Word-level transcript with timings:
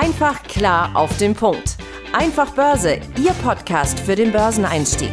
Einfach 0.00 0.44
klar 0.44 0.94
auf 0.94 1.16
den 1.18 1.34
Punkt. 1.34 1.76
Einfach 2.12 2.54
Börse, 2.54 3.00
Ihr 3.20 3.32
Podcast 3.42 3.98
für 3.98 4.14
den 4.14 4.30
Börseneinstieg. 4.30 5.10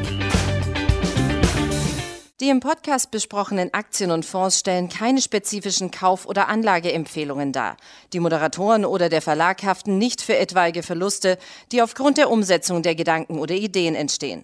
Die 2.40 2.50
im 2.50 2.60
Podcast 2.60 3.10
besprochenen 3.10 3.74
Aktien 3.74 4.12
und 4.12 4.28
Fonds 4.28 4.60
stellen 4.60 4.88
keine 4.88 5.24
spezifischen 5.24 5.90
Kauf- 5.90 6.28
oder 6.28 6.50
Anlageempfehlungen 6.50 7.52
dar. 7.52 7.78
Die 8.14 8.20
Moderatoren 8.20 8.86
oder 8.86 9.10
der 9.10 9.24
Verlag 9.24 9.64
haften 9.64 9.98
nicht 9.98 10.22
für 10.22 10.38
etwaige 10.38 10.84
Verluste, 10.84 11.40
die 11.72 11.82
aufgrund 11.82 12.20
der 12.20 12.30
Umsetzung 12.30 12.84
der 12.84 12.94
Gedanken 12.94 13.40
oder 13.40 13.56
Ideen 13.56 13.96
entstehen. 13.96 14.44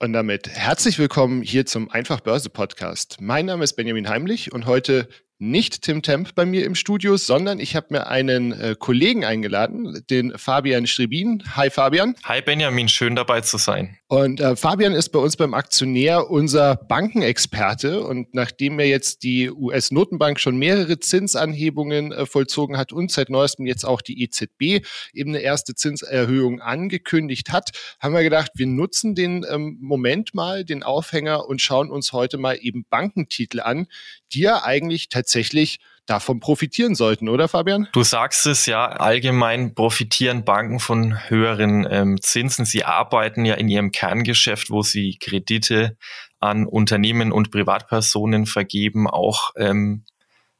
Und 0.00 0.12
damit 0.12 0.48
herzlich 0.48 0.98
willkommen 0.98 1.40
hier 1.40 1.66
zum 1.66 1.88
Einfach 1.88 2.18
Börse 2.18 2.50
Podcast. 2.50 3.18
Mein 3.20 3.46
Name 3.46 3.62
ist 3.62 3.74
Benjamin 3.74 4.08
Heimlich 4.08 4.52
und 4.52 4.66
heute 4.66 5.08
nicht 5.38 5.82
Tim 5.82 6.02
Temp 6.02 6.34
bei 6.34 6.44
mir 6.44 6.64
im 6.64 6.74
Studio, 6.74 7.16
sondern 7.16 7.60
ich 7.60 7.76
habe 7.76 7.86
mir 7.90 8.08
einen 8.08 8.52
äh, 8.52 8.74
Kollegen 8.76 9.24
eingeladen, 9.24 10.04
den 10.10 10.36
Fabian 10.36 10.86
Strebin. 10.88 11.44
Hi 11.54 11.70
Fabian. 11.70 12.16
Hi 12.24 12.42
Benjamin, 12.42 12.88
schön 12.88 13.14
dabei 13.14 13.40
zu 13.42 13.56
sein. 13.56 13.96
Und 14.08 14.40
äh, 14.40 14.56
Fabian 14.56 14.94
ist 14.94 15.10
bei 15.10 15.18
uns 15.20 15.36
beim 15.36 15.54
Aktionär 15.54 16.28
unser 16.30 16.74
Bankenexperte. 16.74 18.02
Und 18.02 18.34
nachdem 18.34 18.80
er 18.80 18.86
jetzt 18.86 19.22
die 19.22 19.50
US-Notenbank 19.50 20.40
schon 20.40 20.56
mehrere 20.56 20.98
Zinsanhebungen 20.98 22.10
äh, 22.12 22.26
vollzogen 22.26 22.76
hat 22.76 22.92
und 22.92 23.12
seit 23.12 23.30
neuestem 23.30 23.66
jetzt 23.66 23.84
auch 23.84 24.00
die 24.00 24.22
EZB 24.22 24.84
eben 25.12 25.30
eine 25.30 25.40
erste 25.40 25.74
Zinserhöhung 25.74 26.60
angekündigt 26.60 27.52
hat, 27.52 27.70
haben 28.00 28.14
wir 28.14 28.22
gedacht, 28.22 28.52
wir 28.54 28.66
nutzen 28.66 29.14
den 29.14 29.46
ähm, 29.48 29.78
Moment 29.80 30.34
mal, 30.34 30.64
den 30.64 30.82
Aufhänger 30.82 31.46
und 31.46 31.60
schauen 31.60 31.90
uns 31.90 32.12
heute 32.12 32.38
mal 32.38 32.58
eben 32.60 32.86
Bankentitel 32.90 33.60
an, 33.60 33.86
ja 34.34 34.62
eigentlich 34.64 35.08
tatsächlich 35.08 35.80
davon 36.06 36.40
profitieren 36.40 36.94
sollten, 36.94 37.28
oder 37.28 37.48
Fabian? 37.48 37.88
Du 37.92 38.02
sagst 38.02 38.46
es 38.46 38.66
ja, 38.66 38.86
allgemein 38.86 39.74
profitieren 39.74 40.44
Banken 40.44 40.80
von 40.80 41.28
höheren 41.28 41.86
ähm, 41.90 42.20
Zinsen. 42.20 42.64
Sie 42.64 42.84
arbeiten 42.84 43.44
ja 43.44 43.54
in 43.54 43.68
ihrem 43.68 43.92
Kerngeschäft, 43.92 44.70
wo 44.70 44.82
sie 44.82 45.18
Kredite 45.20 45.96
an 46.40 46.66
Unternehmen 46.66 47.30
und 47.30 47.50
Privatpersonen 47.50 48.46
vergeben, 48.46 49.08
auch 49.08 49.50
ähm, 49.56 50.04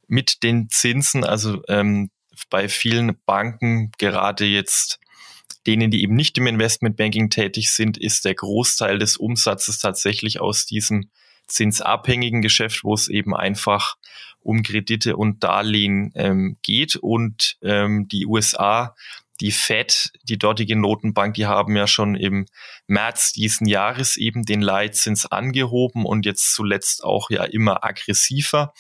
mit 0.07 0.43
den 0.43 0.69
Zinsen. 0.69 1.25
Also 1.25 1.63
ähm, 1.69 2.11
bei 2.51 2.69
vielen 2.69 3.19
Banken, 3.25 3.91
gerade 3.99 4.45
jetzt 4.45 4.99
denen, 5.67 5.91
die 5.91 6.03
eben 6.03 6.15
nicht 6.15 6.37
im 6.39 6.47
Investmentbanking 6.47 7.31
tätig 7.31 7.73
sind, 7.73 7.99
ist 7.99 8.25
der 8.25 8.35
Großteil 8.35 8.99
des 8.99 9.17
Umsatzes 9.17 9.79
tatsächlich 9.79 10.41
aus 10.41 10.67
diesem 10.67 11.11
zinsabhängigen 11.49 12.43
Geschäft, 12.43 12.85
wo 12.85 12.95
es 12.95 13.09
eben 13.09 13.35
einfach 13.35 13.97
um 14.41 14.63
Kredite 14.63 15.17
und 15.17 15.43
Darlehen 15.43 16.13
ähm, 16.15 16.59
geht. 16.63 16.97
Und 16.97 17.57
ähm, 17.63 18.07
die 18.09 18.27
USA, 18.27 18.95
die 19.41 19.53
Fed, 19.53 20.11
die 20.23 20.39
dortige 20.39 20.77
Notenbank, 20.77 21.35
die 21.35 21.47
haben 21.47 21.77
ja 21.77 21.87
schon 21.87 22.15
im 22.15 22.47
März 22.87 23.33
diesen 23.33 23.67
Jahres 23.67 24.17
eben 24.17 24.45
den 24.45 24.61
Leitzins 24.61 25.27
angehoben 25.27 26.05
und 26.05 26.27
jetzt 26.27 26.55
zuletzt 26.55 27.05
auch 27.05 27.31
ja 27.31 27.45
immer 27.45 27.85
aggressiver. 27.85 28.73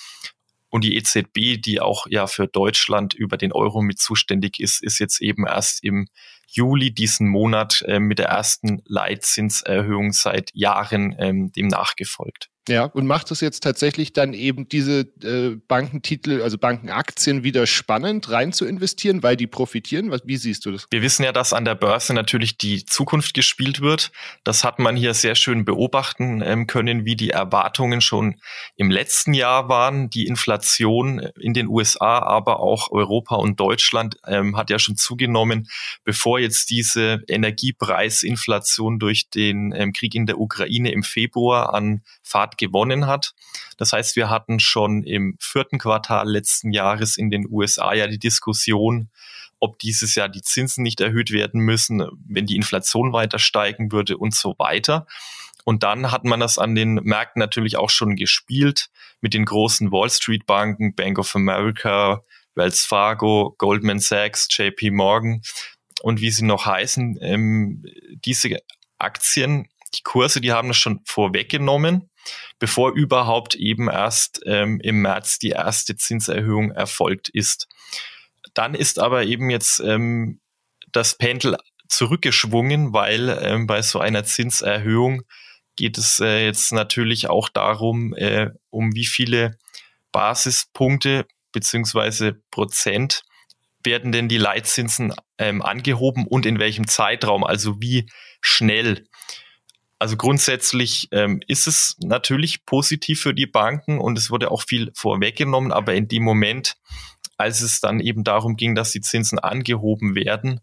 Und 0.70 0.84
die 0.84 0.96
EZB, 0.96 1.60
die 1.60 1.80
auch 1.80 2.06
ja 2.08 2.26
für 2.26 2.46
Deutschland 2.46 3.14
über 3.14 3.36
den 3.36 3.52
Euro 3.52 3.80
mit 3.80 3.98
zuständig 3.98 4.60
ist, 4.60 4.82
ist 4.82 4.98
jetzt 4.98 5.22
eben 5.22 5.46
erst 5.46 5.82
im 5.82 6.08
Juli 6.46 6.92
diesen 6.92 7.28
Monat 7.28 7.82
äh, 7.86 8.00
mit 8.00 8.18
der 8.18 8.28
ersten 8.28 8.82
Leitzinserhöhung 8.86 10.12
seit 10.12 10.50
Jahren 10.54 11.14
ähm, 11.18 11.52
dem 11.52 11.68
nachgefolgt. 11.68 12.50
Ja, 12.68 12.84
und 12.84 13.06
macht 13.06 13.30
es 13.30 13.40
jetzt 13.40 13.62
tatsächlich 13.62 14.12
dann 14.12 14.34
eben 14.34 14.68
diese 14.68 15.00
äh, 15.22 15.56
Bankentitel, 15.68 16.42
also 16.42 16.58
Bankenaktien 16.58 17.42
wieder 17.42 17.66
spannend 17.66 18.30
rein 18.30 18.52
zu 18.52 18.66
investieren, 18.66 19.22
weil 19.22 19.36
die 19.36 19.46
profitieren? 19.46 20.10
Was, 20.10 20.22
wie 20.26 20.36
siehst 20.36 20.66
du 20.66 20.72
das? 20.72 20.86
Wir 20.90 21.00
wissen 21.00 21.24
ja, 21.24 21.32
dass 21.32 21.52
an 21.52 21.64
der 21.64 21.74
Börse 21.74 22.12
natürlich 22.12 22.58
die 22.58 22.84
Zukunft 22.84 23.32
gespielt 23.32 23.80
wird. 23.80 24.12
Das 24.44 24.64
hat 24.64 24.78
man 24.78 24.96
hier 24.96 25.14
sehr 25.14 25.34
schön 25.34 25.64
beobachten 25.64 26.42
ähm, 26.44 26.66
können, 26.66 27.06
wie 27.06 27.16
die 27.16 27.30
Erwartungen 27.30 28.00
schon 28.02 28.36
im 28.76 28.90
letzten 28.90 29.32
Jahr 29.32 29.68
waren. 29.68 30.10
Die 30.10 30.26
Inflation 30.26 31.20
in 31.40 31.54
den 31.54 31.68
USA, 31.68 32.18
aber 32.18 32.60
auch 32.60 32.90
Europa 32.90 33.36
und 33.36 33.58
Deutschland 33.58 34.16
ähm, 34.26 34.56
hat 34.56 34.68
ja 34.68 34.78
schon 34.78 34.96
zugenommen, 34.96 35.68
bevor 36.04 36.38
jetzt 36.38 36.68
diese 36.68 37.22
Energiepreisinflation 37.28 38.98
durch 38.98 39.30
den 39.30 39.72
ähm, 39.74 39.92
Krieg 39.92 40.14
in 40.14 40.26
der 40.26 40.38
Ukraine 40.38 40.92
im 40.92 41.02
Februar 41.02 41.72
an 41.72 42.02
Fahrt 42.22 42.57
gewonnen 42.58 43.06
hat. 43.06 43.34
Das 43.76 43.92
heißt, 43.92 44.16
wir 44.16 44.28
hatten 44.28 44.60
schon 44.60 45.02
im 45.02 45.36
vierten 45.40 45.78
Quartal 45.78 46.28
letzten 46.28 46.72
Jahres 46.72 47.16
in 47.16 47.30
den 47.30 47.46
USA 47.48 47.94
ja 47.94 48.06
die 48.06 48.18
Diskussion, 48.18 49.10
ob 49.60 49.78
dieses 49.78 50.14
Jahr 50.14 50.28
die 50.28 50.42
Zinsen 50.42 50.82
nicht 50.82 51.00
erhöht 51.00 51.30
werden 51.30 51.60
müssen, 51.60 52.04
wenn 52.26 52.46
die 52.46 52.56
Inflation 52.56 53.12
weiter 53.12 53.38
steigen 53.38 53.92
würde 53.92 54.16
und 54.16 54.34
so 54.34 54.54
weiter. 54.58 55.06
Und 55.64 55.82
dann 55.82 56.10
hat 56.10 56.24
man 56.24 56.40
das 56.40 56.58
an 56.58 56.74
den 56.74 56.94
Märkten 56.94 57.40
natürlich 57.40 57.76
auch 57.76 57.90
schon 57.90 58.16
gespielt 58.16 58.88
mit 59.20 59.34
den 59.34 59.44
großen 59.44 59.92
Wall 59.92 60.08
Street 60.08 60.46
Banken, 60.46 60.94
Bank 60.94 61.18
of 61.18 61.34
America, 61.34 62.22
Wells 62.54 62.84
Fargo, 62.84 63.54
Goldman 63.58 63.98
Sachs, 63.98 64.48
JP 64.50 64.92
Morgan 64.92 65.42
und 66.00 66.20
wie 66.20 66.30
sie 66.30 66.44
noch 66.44 66.66
heißen. 66.66 67.18
Ähm, 67.20 67.84
diese 68.24 68.58
Aktien, 68.98 69.68
die 69.94 70.02
Kurse, 70.02 70.40
die 70.40 70.52
haben 70.52 70.68
das 70.68 70.76
schon 70.76 71.00
vorweggenommen 71.04 72.08
bevor 72.58 72.92
überhaupt 72.92 73.54
eben 73.54 73.88
erst 73.88 74.40
ähm, 74.46 74.80
im 74.80 75.02
März 75.02 75.38
die 75.38 75.50
erste 75.50 75.96
Zinserhöhung 75.96 76.70
erfolgt 76.70 77.28
ist. 77.28 77.68
Dann 78.54 78.74
ist 78.74 78.98
aber 78.98 79.24
eben 79.24 79.50
jetzt 79.50 79.80
ähm, 79.80 80.40
das 80.92 81.16
Pendel 81.16 81.56
zurückgeschwungen, 81.88 82.92
weil 82.92 83.38
ähm, 83.42 83.66
bei 83.66 83.82
so 83.82 84.00
einer 84.00 84.24
Zinserhöhung 84.24 85.22
geht 85.76 85.96
es 85.96 86.20
äh, 86.20 86.44
jetzt 86.44 86.72
natürlich 86.72 87.28
auch 87.28 87.48
darum, 87.48 88.14
äh, 88.14 88.50
um 88.70 88.94
wie 88.94 89.06
viele 89.06 89.58
Basispunkte 90.12 91.26
beziehungsweise 91.52 92.42
Prozent 92.50 93.22
werden 93.84 94.12
denn 94.12 94.28
die 94.28 94.38
Leitzinsen 94.38 95.14
ähm, 95.38 95.62
angehoben 95.62 96.26
und 96.26 96.46
in 96.46 96.58
welchem 96.58 96.88
Zeitraum, 96.88 97.44
also 97.44 97.80
wie 97.80 98.10
schnell. 98.40 99.06
Also 99.98 100.16
grundsätzlich 100.16 101.08
ähm, 101.10 101.40
ist 101.48 101.66
es 101.66 101.96
natürlich 102.00 102.64
positiv 102.64 103.20
für 103.20 103.34
die 103.34 103.46
Banken 103.46 103.98
und 103.98 104.16
es 104.16 104.30
wurde 104.30 104.50
auch 104.50 104.62
viel 104.62 104.92
vorweggenommen, 104.94 105.72
aber 105.72 105.94
in 105.94 106.06
dem 106.06 106.22
Moment, 106.22 106.76
als 107.36 107.62
es 107.62 107.80
dann 107.80 107.98
eben 107.98 108.22
darum 108.22 108.56
ging, 108.56 108.76
dass 108.76 108.92
die 108.92 109.00
Zinsen 109.00 109.40
angehoben 109.40 110.14
werden, 110.14 110.60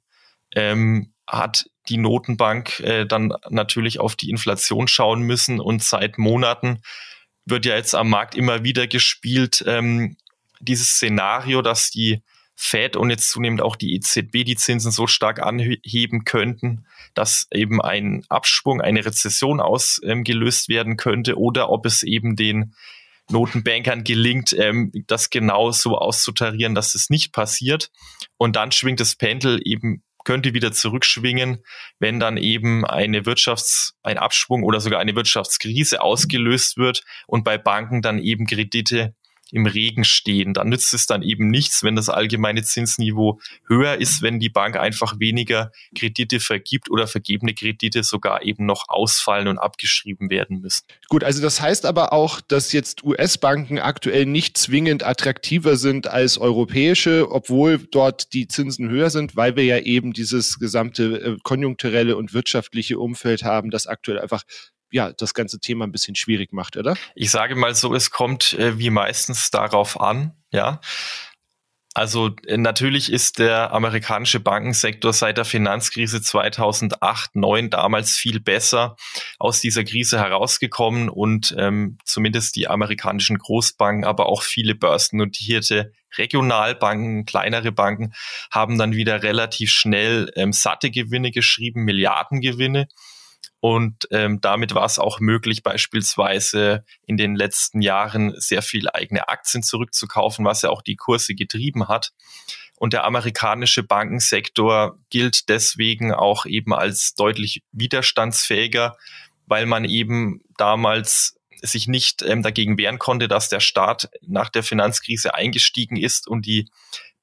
ähm, 0.56 1.14
hat 1.28 1.66
die 1.90 1.98
Notenbank 1.98 2.80
äh, 2.80 3.06
dann 3.06 3.34
natürlich 3.50 4.00
auf 4.00 4.16
die 4.16 4.30
Inflation 4.30 4.88
schauen 4.88 5.22
müssen 5.24 5.60
und 5.60 5.84
seit 5.84 6.18
Monaten 6.18 6.82
wird 7.46 7.66
ja 7.66 7.76
jetzt 7.76 7.94
am 7.94 8.10
Markt 8.10 8.36
immer 8.36 8.64
wieder 8.64 8.88
gespielt, 8.88 9.64
ähm, 9.68 10.18
dieses 10.60 10.92
Szenario, 10.92 11.62
dass 11.62 11.92
die 11.92 12.24
Fed 12.56 12.96
und 12.96 13.10
jetzt 13.10 13.30
zunehmend 13.30 13.62
auch 13.62 13.76
die 13.76 13.94
EZB 13.96 14.46
die 14.46 14.56
Zinsen 14.56 14.92
so 14.92 15.08
stark 15.08 15.42
anheben 15.42 16.24
könnten, 16.24 16.86
dass 17.14 17.48
eben 17.52 17.82
ein 17.82 18.24
Abschwung, 18.30 18.82
eine 18.82 19.06
Rezession 19.06 19.60
ausgelöst 19.60 20.70
werden 20.70 20.96
könnte 20.96 21.38
oder 21.38 21.70
ob 21.70 21.86
es 21.86 22.02
eben 22.02 22.36
den 22.36 22.74
Notenbankern 23.30 24.04
gelingt, 24.04 24.54
ähm, 24.54 24.92
das 25.08 25.30
genau 25.30 25.72
so 25.72 25.98
auszutarieren, 25.98 26.76
dass 26.76 26.96
es 26.96 27.10
nicht 27.10 27.34
passiert. 27.34 27.92
Und 28.38 28.56
dann 28.56 28.72
schwingt 28.72 29.00
das 29.00 29.16
Pendel 29.16 29.60
eben 29.64 30.04
könnte 30.26 30.54
wieder 30.54 30.72
zurückschwingen, 30.72 31.64
wenn 32.00 32.20
dann 32.20 32.36
eben 32.36 32.84
eine 32.84 33.22
Wirtschafts-, 33.22 33.94
ein 34.04 34.18
Abschwung 34.18 34.64
oder 34.64 34.82
sogar 34.82 35.00
eine 35.00 35.16
Wirtschaftskrise 35.16 36.02
ausgelöst 36.02 36.78
wird 36.78 37.04
und 37.28 37.44
bei 37.44 37.58
Banken 37.58 38.02
dann 38.02 38.20
eben 38.20 38.46
Kredite 38.46 39.16
im 39.56 39.66
Regen 39.66 40.04
stehen. 40.04 40.54
Dann 40.54 40.70
nützt 40.70 40.94
es 40.94 41.08
dann 41.08 41.22
eben 41.22 41.48
nichts, 41.48 41.82
wenn 41.82 41.96
das 41.96 42.10
allgemeine 42.10 42.64
Zinsniveau 42.64 43.40
höher 43.68 43.96
ist, 44.02 44.22
wenn 44.22 44.40
die 44.40 44.50
Bank 44.50 44.76
einfach 44.76 45.18
weniger 45.20 45.72
Kredite 45.98 46.42
vergibt 46.42 46.92
oder 46.92 47.08
vergebene 47.08 47.54
Kredite 47.54 48.04
sogar 48.04 48.44
eben 48.44 48.66
noch 48.66 48.90
ausfallen 48.90 49.48
und 49.48 49.58
abgeschrieben 49.58 50.30
werden 50.30 50.60
müssen. 50.60 50.86
Gut, 51.08 51.24
also 51.24 51.42
das 51.42 51.62
heißt 51.62 51.86
aber 51.86 52.12
auch, 52.12 52.42
dass 52.42 52.74
jetzt 52.74 53.04
US-Banken 53.04 53.80
aktuell 53.80 54.26
nicht 54.26 54.58
zwingend 54.58 55.04
attraktiver 55.04 55.78
sind 55.78 56.08
als 56.08 56.38
europäische, 56.38 57.32
obwohl 57.32 57.78
dort 57.78 58.34
die 58.34 58.48
Zinsen 58.48 58.90
höher 58.90 59.10
sind, 59.10 59.38
weil 59.38 59.56
wir 59.56 59.64
ja 59.64 59.80
eben 59.80 60.12
dieses 60.12 60.60
gesamte 60.60 61.22
äh, 61.22 61.38
konjunkturelle 61.44 62.18
und 62.18 62.34
wirtschaftliche 62.34 63.00
Umfeld 63.00 63.44
haben, 63.44 63.72
das 63.72 63.88
aktuell 63.88 64.20
einfach 64.20 64.44
ja, 64.96 65.12
das 65.12 65.34
ganze 65.34 65.60
Thema 65.60 65.86
ein 65.86 65.92
bisschen 65.92 66.16
schwierig 66.16 66.54
macht, 66.54 66.78
oder? 66.78 66.96
Ich 67.16 67.30
sage 67.30 67.56
mal 67.56 67.76
so, 67.76 67.94
es 67.94 68.12
kommt 68.12 68.54
äh, 68.54 68.80
wie 68.80 68.90
meistens 68.90 69.52
darauf 69.52 70.00
an, 70.00 70.32
ja. 70.52 70.80
Also 71.94 72.32
äh, 72.48 72.56
natürlich 72.56 73.12
ist 73.12 73.40
der 73.40 73.74
amerikanische 73.74 74.40
Bankensektor 74.40 75.12
seit 75.12 75.36
der 75.36 75.44
Finanzkrise 75.44 76.22
2008, 76.22 77.36
9 77.36 77.70
damals 77.70 78.16
viel 78.16 78.40
besser 78.40 78.96
aus 79.38 79.60
dieser 79.60 79.84
Krise 79.84 80.18
herausgekommen 80.18 81.10
und 81.10 81.54
ähm, 81.58 81.98
zumindest 82.06 82.56
die 82.56 82.70
amerikanischen 82.70 83.38
Großbanken, 83.38 84.06
aber 84.06 84.28
auch 84.28 84.44
viele 84.44 84.76
börsennotierte 84.76 85.92
Regionalbanken, 86.18 87.26
kleinere 87.26 87.74
Banken 87.74 88.14
haben 88.50 88.78
dann 88.78 88.94
wieder 88.94 89.24
relativ 89.24 89.72
schnell 89.72 90.32
ähm, 90.38 90.54
satte 90.54 90.90
Gewinne 90.90 91.32
geschrieben, 91.32 91.84
Milliardengewinne. 91.84 92.88
Und 93.60 94.08
ähm, 94.12 94.42
damit 94.42 94.76
war 94.76 94.86
es 94.86 95.00
auch 95.00 95.20
möglich, 95.20 95.64
beispielsweise 95.64 96.84
in 97.06 97.18
den 97.18 97.36
letzten 97.36 97.82
Jahren 97.82 98.34
sehr 98.38 98.62
viel 98.62 98.90
eigene 98.90 99.28
Aktien 99.28 99.64
zurückzukaufen, 99.64 100.46
was 100.46 100.62
ja 100.62 100.70
auch 100.70 100.82
die 100.82 100.96
Kurse 100.96 101.36
getrieben 101.36 101.88
hat. 101.88 102.12
Und 102.78 102.94
der 102.94 103.06
amerikanische 103.06 103.84
Bankensektor 103.84 104.98
gilt 105.10 105.50
deswegen 105.50 106.14
auch 106.14 106.46
eben 106.46 106.74
als 106.74 107.16
deutlich 107.16 107.64
widerstandsfähiger, 107.72 108.98
weil 109.48 109.66
man 109.66 109.86
eben 109.86 110.42
damals 110.58 111.38
sich 111.62 111.88
nicht 111.88 112.22
ähm, 112.22 112.44
dagegen 112.44 112.78
wehren 112.78 113.00
konnte, 113.00 113.28
dass 113.28 113.50
der 113.50 113.60
Staat 113.60 114.10
nach 114.22 114.50
der 114.50 114.64
Finanzkrise 114.64 115.34
eingestiegen 115.34 115.96
ist 115.96 116.28
und 116.28 116.46
die 116.46 116.70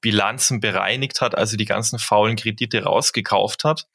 Bilanzen 0.01 0.59
bereinigt 0.59 1.21
hat, 1.21 1.35
also 1.35 1.55
die 1.55 1.65
ganzen 1.65 1.99
faulen 1.99 2.35
Kredite 2.35 2.83
rausgekauft 2.83 3.63
hat. 3.63 3.87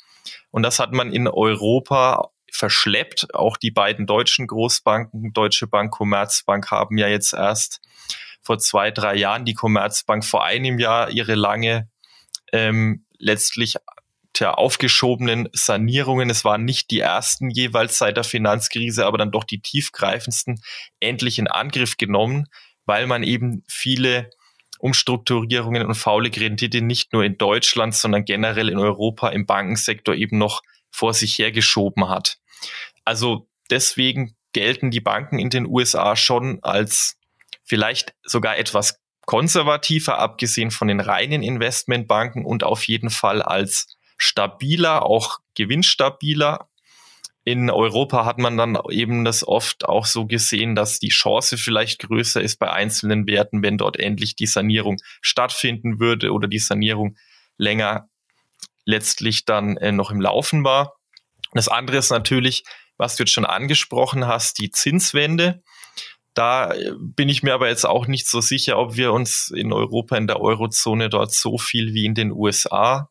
Und 0.51 0.63
das 0.63 0.79
hat 0.79 0.93
man 0.93 1.13
in 1.13 1.29
Europa 1.29 2.31
verschleppt. 2.53 3.35
Auch 3.35 3.57
die 3.57 3.71
beiden 3.71 4.07
deutschen 4.07 4.47
Großbanken, 4.47 5.33
Deutsche 5.33 5.67
Bank, 5.67 5.93
Commerzbank, 5.93 6.71
haben 6.71 6.99
ja 6.99 7.09
jetzt 7.09 7.33
erst 7.33 7.81
vor 8.43 8.59
zwei, 8.59 8.91
drei 8.91 9.15
Jahren 9.17 9.45
die 9.45 9.55
Commerzbank 9.55 10.25
vor 10.25 10.45
einem 10.45 10.79
Jahr 10.79 11.11
ihre 11.11 11.35
lange 11.35 11.89
ähm, 12.53 13.05
letztlich 13.19 13.77
der 14.39 14.59
aufgeschobenen 14.59 15.49
Sanierungen. 15.53 16.31
Es 16.31 16.45
waren 16.45 16.65
nicht 16.65 16.91
die 16.91 17.01
ersten 17.01 17.51
jeweils 17.51 17.99
seit 17.99 18.17
der 18.17 18.25
Finanzkrise, 18.25 19.05
aber 19.05 19.19
dann 19.19 19.33
doch 19.33 19.45
die 19.45 19.61
tiefgreifendsten 19.61 20.61
endlich 21.01 21.39
in 21.39 21.49
Angriff 21.49 21.97
genommen, 21.97 22.47
weil 22.87 23.07
man 23.07 23.23
eben 23.23 23.65
viele 23.69 24.31
Umstrukturierungen 24.79 25.85
und 25.85 25.95
faule 25.95 26.31
Kredite 26.31 26.81
nicht 26.81 27.13
nur 27.13 27.25
in 27.25 27.37
Deutschland, 27.39 27.95
sondern 27.95 28.25
generell 28.25 28.69
in 28.69 28.79
Europa 28.79 29.29
im 29.29 29.47
Bankensektor 29.47 30.15
eben 30.15 30.39
noch 30.39 30.63
vor 30.91 31.15
sich 31.15 31.39
hergeschoben 31.39 32.09
hat. 32.09 32.39
Also 33.05 33.49
deswegen 33.71 34.35
gelten 34.53 34.91
die 34.91 35.01
Banken 35.01 35.39
in 35.39 35.51
den 35.51 35.67
USA 35.67 36.17
schon 36.17 36.59
als 36.63 37.17
vielleicht 37.65 38.15
sogar 38.25 38.57
etwas 38.57 39.01
konservativer, 39.27 40.19
abgesehen 40.19 40.71
von 40.71 40.89
den 40.89 41.01
reinen 41.01 41.43
Investmentbanken 41.43 42.45
und 42.45 42.65
auf 42.65 42.85
jeden 42.89 43.11
Fall 43.11 43.43
als 43.43 43.99
stabiler, 44.17 45.05
auch 45.05 45.39
gewinnstabiler. 45.55 46.69
In 47.49 47.71
Europa 47.71 48.27
hat 48.27 48.37
man 48.37 48.59
dann 48.59 48.77
eben 48.91 49.25
das 49.25 49.43
oft 49.43 49.87
auch 49.87 50.05
so 50.05 50.27
gesehen, 50.27 50.75
dass 50.75 50.99
die 50.99 51.09
Chance 51.09 51.57
vielleicht 51.57 52.01
größer 52.01 52.43
ist 52.43 52.59
bei 52.59 52.71
einzelnen 52.71 53.27
Werten, 53.27 53.63
wenn 53.63 53.79
dort 53.79 53.99
endlich 53.99 54.37
die 54.37 54.45
Sanierung 54.45 54.99
stattfinden 55.23 55.99
würde 55.99 56.35
oder 56.35 56.47
die 56.47 56.59
Sanierung 56.59 57.17
länger 57.57 58.11
letztlich 58.85 59.47
dann 59.47 59.79
äh, 59.79 59.93
noch 59.93 60.11
im 60.11 60.21
Laufen 60.21 60.63
war. 60.63 60.97
Das 61.55 61.69
andere 61.69 61.97
ist 61.97 62.11
natürlich, 62.11 62.65
was 62.99 63.17
du 63.17 63.23
jetzt 63.23 63.33
schon 63.33 63.47
angesprochen 63.47 64.27
hast, 64.27 64.59
die 64.59 64.71
Zinswende. 64.71 65.63
Da 66.35 66.75
äh, 66.75 66.93
bin 66.99 67.31
ich 67.31 67.43
mir 67.43 67.55
aber 67.55 67.71
jetzt 67.71 67.87
auch 67.87 68.07
nicht 68.07 68.29
so 68.29 68.43
sicher, 68.43 68.77
ob 68.77 68.97
wir 68.97 69.15
uns 69.15 69.51
in 69.57 69.73
Europa, 69.73 70.19
in 70.19 70.27
der 70.27 70.43
Eurozone 70.43 71.09
dort 71.09 71.33
so 71.33 71.57
viel 71.57 71.95
wie 71.95 72.05
in 72.05 72.15
den 72.15 72.31
USA 72.31 73.09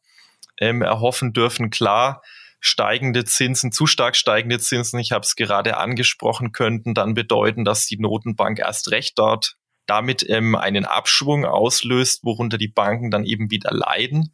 ähm, 0.59 0.83
erhoffen 0.83 1.33
dürfen. 1.33 1.71
Klar, 1.71 2.21
steigende 2.59 3.25
Zinsen, 3.25 3.71
zu 3.71 3.85
stark 3.85 4.15
steigende 4.15 4.59
Zinsen, 4.59 4.99
ich 4.99 5.11
habe 5.11 5.23
es 5.23 5.35
gerade 5.35 5.77
angesprochen, 5.77 6.51
könnten 6.51 6.93
dann 6.93 7.13
bedeuten, 7.13 7.65
dass 7.65 7.85
die 7.85 7.97
Notenbank 7.97 8.59
erst 8.59 8.91
recht 8.91 9.17
dort 9.17 9.57
damit 9.85 10.27
ähm, 10.29 10.55
einen 10.55 10.85
Abschwung 10.85 11.45
auslöst, 11.45 12.23
worunter 12.23 12.57
die 12.57 12.67
Banken 12.67 13.09
dann 13.09 13.25
eben 13.25 13.49
wieder 13.49 13.71
leiden. 13.71 14.33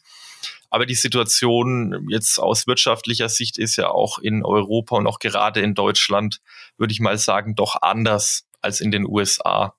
Aber 0.69 0.87
die 0.87 0.95
Situation 0.95 2.07
jetzt 2.09 2.39
aus 2.39 2.65
wirtschaftlicher 2.65 3.29
Sicht 3.29 3.59
ist 3.59 3.75
ja 3.75 3.89
auch 3.89 4.17
in 4.17 4.43
Europa 4.43 4.95
und 4.97 5.05
auch 5.05 5.19
gerade 5.19 5.61
in 5.61 5.75
Deutschland, 5.75 6.41
würde 6.77 6.91
ich 6.91 6.99
mal 6.99 7.17
sagen, 7.19 7.53
doch 7.55 7.77
anders 7.81 8.47
als 8.61 8.81
in 8.81 8.89
den 8.89 9.05
USA. 9.05 9.75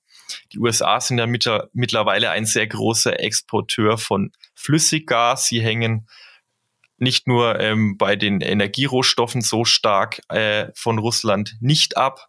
Die 0.53 0.59
USA 0.59 0.99
sind 1.01 1.17
ja 1.17 1.27
mit, 1.27 1.49
mittlerweile 1.73 2.29
ein 2.31 2.45
sehr 2.45 2.65
großer 2.65 3.19
Exporteur 3.19 3.97
von 3.97 4.31
Flüssiggas. 4.55 5.47
Sie 5.47 5.61
hängen 5.61 6.07
nicht 6.97 7.27
nur 7.27 7.59
ähm, 7.59 7.97
bei 7.97 8.15
den 8.15 8.41
Energierohstoffen 8.41 9.41
so 9.41 9.65
stark 9.65 10.21
äh, 10.29 10.67
von 10.75 10.99
Russland 10.99 11.55
nicht 11.59 11.97
ab, 11.97 12.27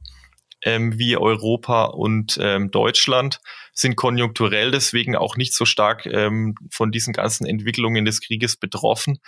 ähm, 0.62 0.98
wie 0.98 1.16
Europa 1.16 1.84
und 1.84 2.38
ähm, 2.40 2.70
Deutschland, 2.70 3.40
sind 3.72 3.96
konjunkturell 3.96 4.70
deswegen 4.70 5.14
auch 5.14 5.36
nicht 5.36 5.54
so 5.54 5.64
stark 5.64 6.06
ähm, 6.06 6.54
von 6.70 6.90
diesen 6.90 7.12
ganzen 7.12 7.46
Entwicklungen 7.46 8.04
des 8.04 8.20
Krieges 8.20 8.56
betroffen. 8.56 9.18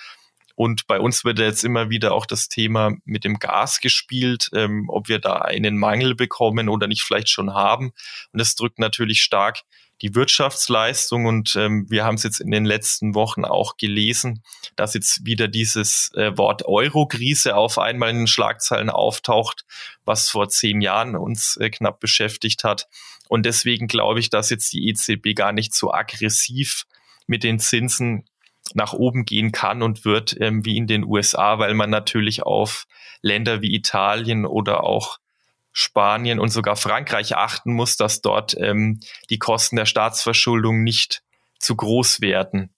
Und 0.58 0.88
bei 0.88 0.98
uns 0.98 1.24
wird 1.24 1.38
jetzt 1.38 1.62
immer 1.62 1.88
wieder 1.88 2.12
auch 2.12 2.26
das 2.26 2.48
Thema 2.48 2.96
mit 3.04 3.22
dem 3.22 3.38
Gas 3.38 3.78
gespielt, 3.78 4.50
ähm, 4.52 4.86
ob 4.88 5.06
wir 5.06 5.20
da 5.20 5.36
einen 5.36 5.78
Mangel 5.78 6.16
bekommen 6.16 6.68
oder 6.68 6.88
nicht 6.88 7.02
vielleicht 7.02 7.28
schon 7.28 7.54
haben. 7.54 7.92
Und 8.32 8.40
das 8.40 8.56
drückt 8.56 8.80
natürlich 8.80 9.22
stark 9.22 9.60
die 10.02 10.16
Wirtschaftsleistung. 10.16 11.26
Und 11.26 11.54
ähm, 11.54 11.86
wir 11.88 12.04
haben 12.04 12.16
es 12.16 12.24
jetzt 12.24 12.40
in 12.40 12.50
den 12.50 12.64
letzten 12.64 13.14
Wochen 13.14 13.44
auch 13.44 13.76
gelesen, 13.76 14.42
dass 14.74 14.94
jetzt 14.94 15.24
wieder 15.24 15.46
dieses 15.46 16.10
äh, 16.14 16.36
Wort 16.36 16.66
Euro-Krise 16.66 17.54
auf 17.54 17.78
einmal 17.78 18.10
in 18.10 18.18
den 18.18 18.26
Schlagzeilen 18.26 18.90
auftaucht, 18.90 19.64
was 20.04 20.28
vor 20.28 20.48
zehn 20.48 20.80
Jahren 20.80 21.14
uns 21.14 21.56
äh, 21.58 21.70
knapp 21.70 22.00
beschäftigt 22.00 22.64
hat. 22.64 22.88
Und 23.28 23.46
deswegen 23.46 23.86
glaube 23.86 24.18
ich, 24.18 24.28
dass 24.28 24.50
jetzt 24.50 24.72
die 24.72 24.88
EZB 24.88 25.36
gar 25.36 25.52
nicht 25.52 25.72
so 25.72 25.94
aggressiv 25.94 26.84
mit 27.28 27.44
den 27.44 27.60
Zinsen 27.60 28.24
nach 28.74 28.92
oben 28.92 29.24
gehen 29.24 29.52
kann 29.52 29.82
und 29.82 30.04
wird 30.04 30.36
ähm, 30.40 30.64
wie 30.64 30.76
in 30.76 30.86
den 30.86 31.04
USA, 31.04 31.58
weil 31.58 31.74
man 31.74 31.90
natürlich 31.90 32.42
auf 32.42 32.86
Länder 33.22 33.62
wie 33.62 33.74
Italien 33.74 34.46
oder 34.46 34.84
auch 34.84 35.18
Spanien 35.72 36.40
und 36.40 36.50
sogar 36.50 36.76
Frankreich 36.76 37.36
achten 37.36 37.72
muss, 37.72 37.96
dass 37.96 38.20
dort 38.20 38.56
ähm, 38.58 39.00
die 39.30 39.38
Kosten 39.38 39.76
der 39.76 39.86
Staatsverschuldung 39.86 40.82
nicht 40.82 41.22
zu 41.58 41.76
groß 41.76 42.20
werden. 42.20 42.70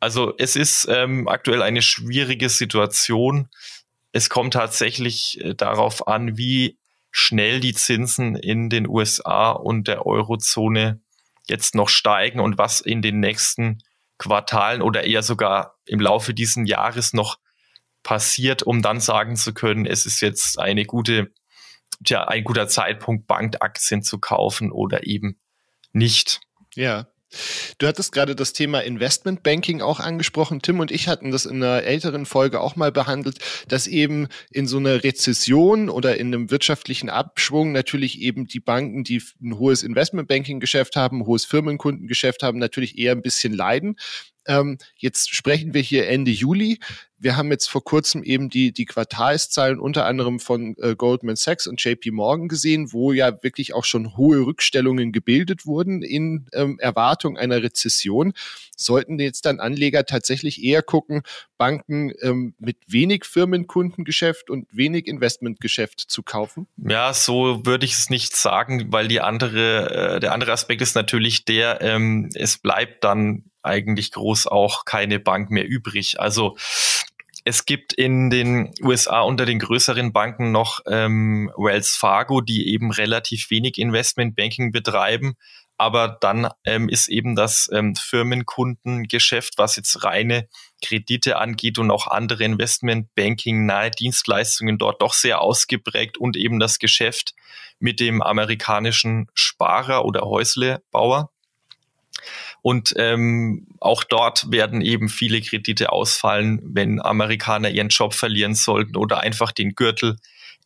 Also 0.00 0.34
es 0.38 0.56
ist 0.56 0.88
ähm, 0.90 1.28
aktuell 1.28 1.62
eine 1.62 1.82
schwierige 1.82 2.48
Situation. 2.48 3.48
Es 4.12 4.28
kommt 4.28 4.54
tatsächlich 4.54 5.40
äh, 5.40 5.54
darauf 5.54 6.06
an, 6.08 6.36
wie 6.36 6.78
schnell 7.10 7.60
die 7.60 7.74
Zinsen 7.74 8.36
in 8.36 8.68
den 8.68 8.86
USA 8.86 9.50
und 9.52 9.88
der 9.88 10.04
Eurozone 10.04 11.00
jetzt 11.48 11.74
noch 11.74 11.88
steigen 11.88 12.40
und 12.40 12.58
was 12.58 12.80
in 12.80 13.02
den 13.02 13.20
nächsten 13.20 13.78
Quartalen 14.18 14.82
oder 14.82 15.04
eher 15.04 15.22
sogar 15.22 15.78
im 15.84 16.00
Laufe 16.00 16.34
dieses 16.34 16.68
Jahres 16.68 17.12
noch 17.12 17.38
passiert, 18.02 18.62
um 18.62 18.82
dann 18.82 19.00
sagen 19.00 19.36
zu 19.36 19.52
können, 19.52 19.84
es 19.86 20.06
ist 20.06 20.20
jetzt 20.20 20.58
eine 20.58 20.84
gute 20.84 21.32
tja, 22.04 22.24
ein 22.24 22.44
guter 22.44 22.68
Zeitpunkt, 22.68 23.26
Bankaktien 23.26 24.02
zu 24.02 24.18
kaufen 24.18 24.70
oder 24.70 25.06
eben 25.06 25.38
nicht. 25.92 26.40
Ja. 26.74 27.08
Du 27.78 27.86
hattest 27.86 28.12
gerade 28.12 28.34
das 28.34 28.52
Thema 28.52 28.80
Investmentbanking 28.80 29.82
auch 29.82 30.00
angesprochen. 30.00 30.62
Tim 30.62 30.80
und 30.80 30.90
ich 30.90 31.08
hatten 31.08 31.30
das 31.30 31.46
in 31.46 31.62
einer 31.62 31.82
älteren 31.82 32.26
Folge 32.26 32.60
auch 32.60 32.76
mal 32.76 32.92
behandelt, 32.92 33.38
dass 33.68 33.86
eben 33.86 34.28
in 34.50 34.66
so 34.66 34.78
einer 34.78 35.04
Rezession 35.04 35.88
oder 35.88 36.16
in 36.16 36.28
einem 36.28 36.50
wirtschaftlichen 36.50 37.10
Abschwung 37.10 37.72
natürlich 37.72 38.20
eben 38.20 38.46
die 38.46 38.60
Banken, 38.60 39.04
die 39.04 39.22
ein 39.42 39.58
hohes 39.58 39.82
Investmentbanking-Geschäft 39.82 40.96
haben, 40.96 41.20
ein 41.20 41.26
hohes 41.26 41.44
Firmenkundengeschäft 41.44 42.42
haben, 42.42 42.58
natürlich 42.58 42.98
eher 42.98 43.12
ein 43.12 43.22
bisschen 43.22 43.52
leiden. 43.52 43.96
Ähm, 44.46 44.78
jetzt 44.96 45.34
sprechen 45.34 45.74
wir 45.74 45.82
hier 45.82 46.08
Ende 46.08 46.30
Juli. 46.30 46.78
Wir 47.18 47.36
haben 47.36 47.50
jetzt 47.50 47.70
vor 47.70 47.82
kurzem 47.82 48.22
eben 48.22 48.50
die, 48.50 48.72
die 48.72 48.84
Quartalszahlen 48.84 49.78
unter 49.78 50.04
anderem 50.04 50.38
von 50.38 50.76
äh, 50.78 50.94
Goldman 50.94 51.36
Sachs 51.36 51.66
und 51.66 51.82
JP 51.82 52.10
Morgan 52.10 52.48
gesehen, 52.48 52.92
wo 52.92 53.12
ja 53.12 53.42
wirklich 53.42 53.72
auch 53.72 53.84
schon 53.84 54.18
hohe 54.18 54.44
Rückstellungen 54.44 55.12
gebildet 55.12 55.64
wurden 55.64 56.02
in 56.02 56.46
ähm, 56.52 56.78
Erwartung 56.78 57.38
einer 57.38 57.62
Rezession. 57.62 58.34
Sollten 58.76 59.18
jetzt 59.18 59.46
dann 59.46 59.60
Anleger 59.60 60.04
tatsächlich 60.04 60.62
eher 60.62 60.82
gucken, 60.82 61.22
Banken 61.56 62.12
ähm, 62.20 62.54
mit 62.58 62.76
wenig 62.86 63.24
Firmenkundengeschäft 63.24 64.50
und 64.50 64.68
wenig 64.70 65.06
Investmentgeschäft 65.06 66.00
zu 66.00 66.22
kaufen? 66.22 66.66
Ja, 66.76 67.14
so 67.14 67.64
würde 67.64 67.86
ich 67.86 67.94
es 67.94 68.10
nicht 68.10 68.36
sagen, 68.36 68.92
weil 68.92 69.08
die 69.08 69.22
andere, 69.22 70.16
äh, 70.16 70.20
der 70.20 70.32
andere 70.32 70.52
Aspekt 70.52 70.82
ist 70.82 70.94
natürlich 70.94 71.46
der, 71.46 71.80
ähm, 71.80 72.28
es 72.34 72.58
bleibt 72.58 73.04
dann 73.04 73.44
eigentlich 73.66 74.12
groß 74.12 74.46
auch 74.46 74.84
keine 74.84 75.18
Bank 75.20 75.50
mehr 75.50 75.66
übrig. 75.66 76.20
Also 76.20 76.56
es 77.44 77.64
gibt 77.64 77.92
in 77.92 78.28
den 78.28 78.74
USA 78.82 79.20
unter 79.20 79.46
den 79.46 79.60
größeren 79.60 80.12
Banken 80.12 80.50
noch 80.50 80.80
ähm, 80.88 81.52
Wells 81.56 81.94
Fargo, 81.94 82.40
die 82.40 82.72
eben 82.72 82.90
relativ 82.90 83.50
wenig 83.50 83.78
Investmentbanking 83.78 84.72
betreiben, 84.72 85.36
Aber 85.78 86.16
dann 86.20 86.48
ähm, 86.64 86.88
ist 86.88 87.08
eben 87.08 87.36
das 87.36 87.68
ähm, 87.72 87.94
Firmenkundengeschäft, 87.94 89.58
was 89.58 89.76
jetzt 89.76 90.02
reine 90.04 90.48
Kredite 90.82 91.36
angeht 91.36 91.78
und 91.78 91.90
auch 91.90 92.06
andere 92.06 92.44
Investmentbanking 92.44 93.66
nahe 93.66 93.90
Dienstleistungen 93.90 94.78
dort 94.78 95.02
doch 95.02 95.12
sehr 95.12 95.40
ausgeprägt 95.40 96.18
und 96.18 96.36
eben 96.36 96.58
das 96.58 96.78
Geschäft 96.78 97.34
mit 97.78 98.00
dem 98.00 98.22
amerikanischen 98.22 99.28
Sparer 99.34 100.04
oder 100.04 100.22
Häuslebauer. 100.22 101.30
Und 102.66 102.94
ähm, 102.96 103.68
auch 103.78 104.02
dort 104.02 104.50
werden 104.50 104.80
eben 104.80 105.08
viele 105.08 105.40
Kredite 105.40 105.92
ausfallen, 105.92 106.58
wenn 106.64 107.00
Amerikaner 107.00 107.70
ihren 107.70 107.90
Job 107.90 108.12
verlieren 108.12 108.56
sollten 108.56 108.96
oder 108.96 109.20
einfach 109.20 109.52
den 109.52 109.76
Gürtel 109.76 110.16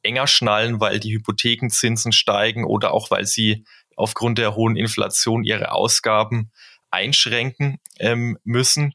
enger 0.02 0.26
schnallen, 0.26 0.80
weil 0.80 0.98
die 0.98 1.12
Hypothekenzinsen 1.12 2.12
steigen 2.12 2.64
oder 2.64 2.94
auch 2.94 3.10
weil 3.10 3.26
sie 3.26 3.66
aufgrund 3.96 4.38
der 4.38 4.54
hohen 4.54 4.76
Inflation 4.76 5.44
ihre 5.44 5.72
Ausgaben 5.72 6.50
einschränken 6.90 7.80
ähm, 7.98 8.38
müssen. 8.44 8.94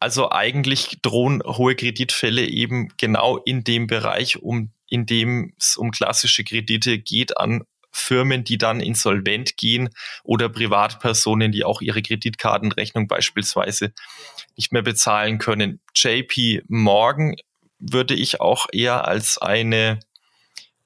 Also 0.00 0.30
eigentlich 0.30 1.00
drohen 1.02 1.42
hohe 1.44 1.74
Kreditfälle 1.74 2.46
eben 2.46 2.88
genau 2.96 3.36
in 3.36 3.64
dem 3.64 3.86
Bereich, 3.86 4.38
um 4.38 4.70
in 4.88 5.04
dem 5.04 5.52
es 5.58 5.76
um 5.76 5.90
klassische 5.90 6.42
Kredite 6.42 7.00
geht 7.00 7.36
an 7.36 7.64
Firmen, 7.98 8.44
die 8.44 8.58
dann 8.58 8.80
insolvent 8.80 9.56
gehen 9.56 9.90
oder 10.24 10.48
Privatpersonen, 10.48 11.52
die 11.52 11.64
auch 11.64 11.80
ihre 11.80 12.02
Kreditkartenrechnung 12.02 13.08
beispielsweise 13.08 13.92
nicht 14.56 14.72
mehr 14.72 14.82
bezahlen 14.82 15.38
können. 15.38 15.80
JP 15.94 16.62
Morgan 16.68 17.36
würde 17.78 18.14
ich 18.14 18.40
auch 18.40 18.66
eher 18.72 19.06
als 19.06 19.38
eine 19.38 20.00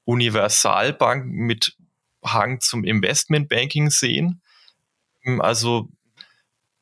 Universalbank 0.05 1.25
mit 1.25 1.75
Hang 2.23 2.59
zum 2.61 2.83
Investmentbanking 2.83 3.89
sehen. 3.89 4.41
Also 5.39 5.89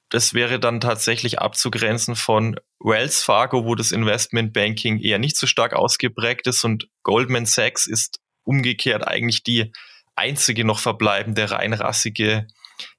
das 0.09 0.33
wäre 0.33 0.59
dann 0.59 0.81
tatsächlich 0.81 1.39
abzugrenzen 1.39 2.15
von 2.15 2.59
Wells 2.79 3.23
Fargo, 3.23 3.65
wo 3.65 3.75
das 3.75 3.91
Investmentbanking 3.91 4.99
eher 4.99 5.19
nicht 5.19 5.37
so 5.37 5.47
stark 5.47 5.73
ausgeprägt 5.73 6.47
ist 6.47 6.63
und 6.65 6.89
Goldman 7.03 7.45
Sachs 7.45 7.87
ist 7.87 8.19
umgekehrt 8.43 9.07
eigentlich 9.07 9.43
die 9.43 9.71
einzige 10.21 10.63
noch 10.63 10.79
verbleibende 10.79 11.49
reinrassige 11.49 12.45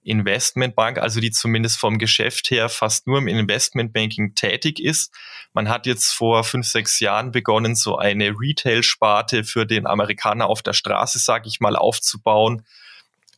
Investmentbank, 0.03 0.99
also 0.99 1.21
die 1.21 1.31
zumindest 1.31 1.79
vom 1.79 1.99
Geschäft 1.99 2.51
her 2.51 2.69
fast 2.69 3.07
nur 3.07 3.19
im 3.19 3.29
Investmentbanking 3.29 4.35
tätig 4.35 4.81
ist. 4.81 5.13
Man 5.53 5.69
hat 5.69 5.87
jetzt 5.87 6.13
vor 6.13 6.43
fünf, 6.45 6.67
sechs 6.67 6.99
Jahren 6.99 7.31
begonnen, 7.31 7.75
so 7.77 7.97
eine 7.97 8.31
Retail-Sparte 8.31 9.45
für 9.45 9.67
den 9.67 9.87
Amerikaner 9.87 10.49
auf 10.49 10.63
der 10.63 10.73
Straße, 10.73 11.19
sage 11.19 11.49
ich 11.49 11.61
mal, 11.61 11.77
aufzubauen. 11.77 12.65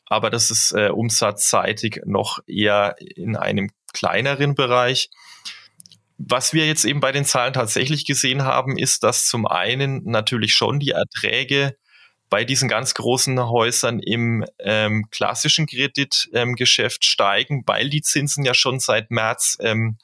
Aber 0.07 0.31
das 0.31 0.50
ist 0.50 0.73
äh, 0.73 0.88
umsatzseitig 0.88 2.03
noch 2.07 2.38
eher 2.47 2.97
in 2.99 3.37
einem 3.37 3.71
kleineren 3.93 4.55
Bereich. 4.55 5.11
Was 6.17 6.53
wir 6.53 6.67
jetzt 6.67 6.85
eben 6.85 7.00
bei 7.00 7.12
den 7.12 7.25
Zahlen 7.25 7.53
tatsächlich 7.53 8.07
gesehen 8.07 8.45
haben, 8.45 8.79
ist, 8.79 9.03
dass 9.03 9.26
zum 9.26 9.47
einen 9.47 10.05
natürlich 10.05 10.55
schon 10.55 10.79
die 10.79 10.91
Erträge 10.91 11.76
bei 12.35 12.45
diesen 12.45 12.69
ganz 12.69 12.95
großen 12.95 13.49
Häusern 13.49 14.00
im 14.00 14.45
ähm, 14.59 15.07
klassischen 15.12 15.69
Kreditgeschäft 15.69 16.97
ähm, 16.97 17.07
steigen, 17.07 17.62
weil 17.64 17.88
die 17.88 18.03
Zinsen 18.03 18.45
ja 18.45 18.55
schon 18.55 18.81
seit 18.81 19.12
März 19.12 19.57
ähm, 19.61 19.99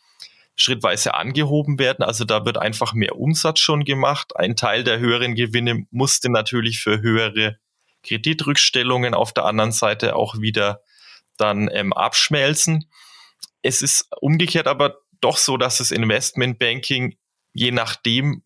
schrittweise 0.54 1.14
angehoben 1.14 1.80
werden. 1.80 2.04
Also 2.04 2.24
da 2.24 2.44
wird 2.44 2.56
einfach 2.56 2.92
mehr 2.94 3.16
Umsatz 3.16 3.58
schon 3.58 3.82
gemacht. 3.82 4.36
Ein 4.36 4.54
Teil 4.54 4.84
der 4.84 5.00
höheren 5.00 5.34
Gewinne 5.34 5.86
musste 5.90 6.30
natürlich 6.30 6.78
für 6.78 7.00
höhere 7.00 7.58
Kreditrückstellungen 8.04 9.12
auf 9.12 9.32
der 9.32 9.44
anderen 9.44 9.72
Seite 9.72 10.14
auch 10.14 10.38
wieder 10.38 10.82
dann 11.36 11.68
ähm, 11.72 11.92
abschmelzen. 11.92 12.88
Es 13.62 13.82
ist 13.82 14.06
umgekehrt 14.20 14.68
aber 14.68 14.98
doch 15.20 15.36
so, 15.36 15.56
dass 15.56 15.78
das 15.78 15.90
Investmentbanking 15.90 17.16
je 17.54 17.72
nachdem, 17.72 18.44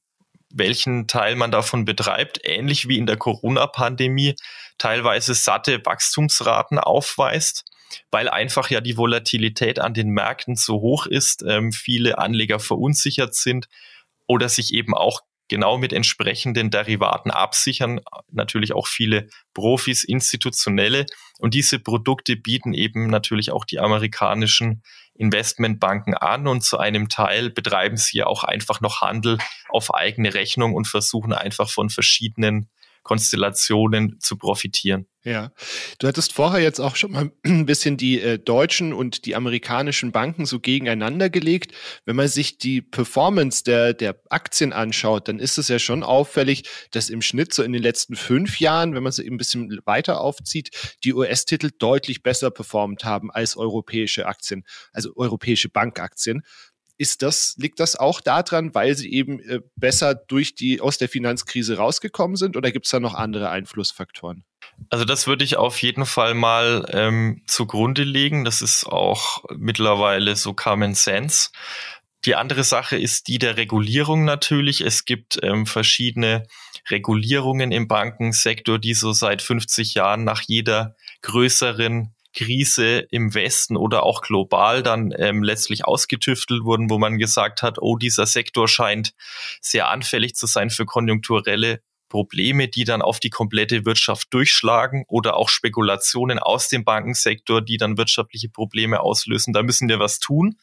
welchen 0.55 1.07
Teil 1.07 1.37
man 1.37 1.51
davon 1.51 1.85
betreibt, 1.85 2.41
ähnlich 2.45 2.89
wie 2.89 2.99
in 2.99 3.07
der 3.07 3.17
Corona-Pandemie, 3.17 4.35
teilweise 4.79 5.35
satte 5.35 5.85
Wachstumsraten 5.85 6.79
aufweist, 6.79 7.65
weil 8.11 8.29
einfach 8.29 8.71
ja 8.71 8.81
die 8.81 8.97
Volatilität 8.97 9.79
an 9.79 9.95
den 9.95 10.09
Märkten 10.11 10.57
so 10.57 10.81
hoch 10.81 11.07
ist, 11.07 11.45
ähm, 11.47 11.73
viele 11.73 12.19
Anleger 12.19 12.61
verunsichert 12.61 13.35
sind 13.35 13.69
oder 14.27 14.49
sich 14.49 14.73
eben 14.73 14.95
auch 14.95 15.21
genau 15.49 15.77
mit 15.77 15.93
entsprechenden 15.93 16.71
Derivaten 16.71 17.31
absichern. 17.31 18.01
Natürlich 18.31 18.73
auch 18.73 18.87
viele 18.87 19.29
Profis, 19.53 20.05
institutionelle. 20.05 21.07
Und 21.39 21.55
diese 21.55 21.79
Produkte 21.79 22.37
bieten 22.37 22.73
eben 22.73 23.09
natürlich 23.09 23.51
auch 23.53 23.65
die 23.65 23.79
amerikanischen 23.79 24.83
Investmentbanken 25.15 26.15
an 26.15 26.49
und 26.49 26.63
zu 26.63 26.79
einem 26.79 27.09
Teil 27.09 27.51
betreiben 27.51 27.97
sie 27.97 28.25
auch 28.25 28.45
einfach 28.45 28.81
noch 28.81 29.01
Handel 29.01 29.39
auf 29.69 29.95
eigene 29.95 30.35
Rechnung 30.35 30.75
und 30.75 30.87
versuchen 30.89 31.33
einfach 31.33 31.71
von 31.71 31.89
verschiedenen 31.89 32.69
Konstellationen 33.05 34.19
zu 34.19 34.37
profitieren. 34.37 35.07
Ja, 35.27 35.53
du 35.99 36.07
hattest 36.07 36.35
vorher 36.35 36.61
jetzt 36.61 36.81
auch 36.81 36.97
schon 36.97 37.13
mal 37.13 37.31
ein 37.45 37.65
bisschen 37.65 37.97
die 37.97 38.21
äh, 38.21 38.39
deutschen 38.39 38.93
und 38.93 39.25
die 39.25 39.35
amerikanischen 39.35 40.13
Banken 40.13 40.45
so 40.45 40.61
gegeneinander 40.61 41.31
gelegt. 41.31 41.73
Wenn 42.05 42.17
man 42.17 42.29
sich 42.29 42.59
die 42.59 42.83
Performance 42.83 43.65
der, 43.65 43.95
der 43.95 44.21
Aktien 44.29 44.75
anschaut, 44.75 45.29
dann 45.29 45.39
ist 45.39 45.57
es 45.57 45.69
ja 45.69 45.79
schon 45.79 46.03
auffällig, 46.03 46.69
dass 46.91 47.09
im 47.09 47.23
Schnitt 47.23 47.55
so 47.55 47.63
in 47.63 47.73
den 47.73 47.83
letzten 47.83 48.17
fünf 48.17 48.61
Jahren, 48.61 48.95
wenn 48.95 49.03
man 49.03 49.13
sie 49.13 49.27
ein 49.27 49.39
bisschen 49.39 49.81
weiter 49.87 50.21
aufzieht, 50.21 50.97
die 51.05 51.15
US-Titel 51.15 51.71
deutlich 51.79 52.23
besser 52.23 52.51
performt 52.51 53.05
haben 53.05 53.31
als 53.31 53.57
europäische 53.57 54.27
Aktien, 54.27 54.65
also 54.93 55.13
europäische 55.17 55.71
Bankaktien 55.71 56.43
ist 56.97 57.23
das, 57.23 57.55
liegt 57.59 57.81
das 57.81 57.97
auch 57.97 58.21
daran, 58.21 58.75
weil 58.75 58.97
sie 58.97 59.13
eben 59.13 59.41
äh, 59.41 59.61
besser 59.77 60.15
durch 60.15 60.55
die, 60.55 60.81
aus 60.81 60.99
der 60.99 61.09
Finanzkrise 61.09 61.77
rausgekommen 61.77 62.37
sind 62.37 62.57
oder 62.57 62.71
gibt 62.71 62.87
es 62.87 62.93
da 62.93 63.01
noch 63.01 63.15
andere 63.15 63.51
Einflussfaktoren? 63.51 64.45
Also 64.91 65.05
das 65.05 65.27
würde 65.27 65.45
ich 65.45 65.57
auf 65.57 65.83
jeden 65.83 66.07
Fall 66.07 66.35
mal 66.35 66.87
ähm, 66.91 67.43
zugrunde 67.47 68.05
legen. 68.05 68.45
Das 68.45 68.63
ist 68.63 68.85
auch 68.85 69.45
mittlerweile 69.57 70.37
so 70.37 70.55
Common 70.55 70.95
Sense. 70.95 71.51
Die 72.25 72.37
andere 72.37 72.65
Sache 72.65 72.97
ist 72.97 73.29
die 73.29 73.39
der 73.39 73.57
Regulierung 73.57 74.25
natürlich. 74.25 74.81
Es 74.81 75.05
gibt 75.05 75.39
ähm, 75.43 75.67
verschiedene 75.67 76.47
Regulierungen 76.91 77.71
im 77.71 77.87
Bankensektor, 77.87 78.79
die 78.79 78.95
so 78.95 79.13
seit 79.13 79.43
50 79.43 79.95
Jahren 79.95 80.25
nach 80.25 80.43
jeder 80.43 80.97
größeren 81.23 82.14
Krise 82.35 82.99
im 83.11 83.33
Westen 83.35 83.77
oder 83.77 84.03
auch 84.03 84.21
global 84.21 84.83
dann 84.83 85.15
ähm, 85.17 85.43
letztlich 85.43 85.85
ausgetüftelt 85.85 86.65
wurden, 86.65 86.91
wo 86.91 86.99
man 86.99 87.19
gesagt 87.19 87.63
hat, 87.63 87.79
oh, 87.81 87.97
dieser 87.97 88.27
Sektor 88.27 88.69
scheint 88.69 89.15
sehr 89.61 89.89
anfällig 89.89 90.35
zu 90.35 90.47
sein 90.47 90.71
für 90.71 90.85
konjunkturelle 90.85 91.81
Probleme, 92.09 92.69
die 92.69 92.85
dann 92.85 93.03
auf 93.03 93.19
die 93.19 93.31
komplette 93.31 93.85
Wirtschaft 93.85 94.33
durchschlagen 94.33 95.05
oder 95.09 95.37
auch 95.37 95.49
Spekulationen 95.49 96.39
aus 96.39 96.69
dem 96.69 96.85
Bankensektor, 96.85 97.61
die 97.61 97.77
dann 97.77 97.97
wirtschaftliche 97.97 98.49
Probleme 98.49 99.01
auslösen. 99.01 99.53
Da 99.53 99.63
müssen 99.63 99.89
wir 99.89 99.99
was 99.99 100.21
tun. 100.21 100.57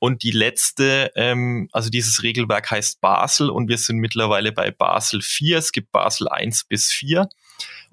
Und 0.00 0.22
die 0.22 0.32
letzte, 0.32 1.12
ähm, 1.14 1.68
also 1.72 1.90
dieses 1.90 2.22
Regelwerk 2.22 2.70
heißt 2.70 3.00
Basel 3.00 3.50
und 3.50 3.68
wir 3.68 3.78
sind 3.78 3.98
mittlerweile 3.98 4.52
bei 4.52 4.70
Basel 4.70 5.22
4. 5.22 5.58
Es 5.58 5.72
gibt 5.72 5.92
Basel 5.92 6.28
1 6.28 6.64
bis 6.64 6.90
4. 6.90 7.28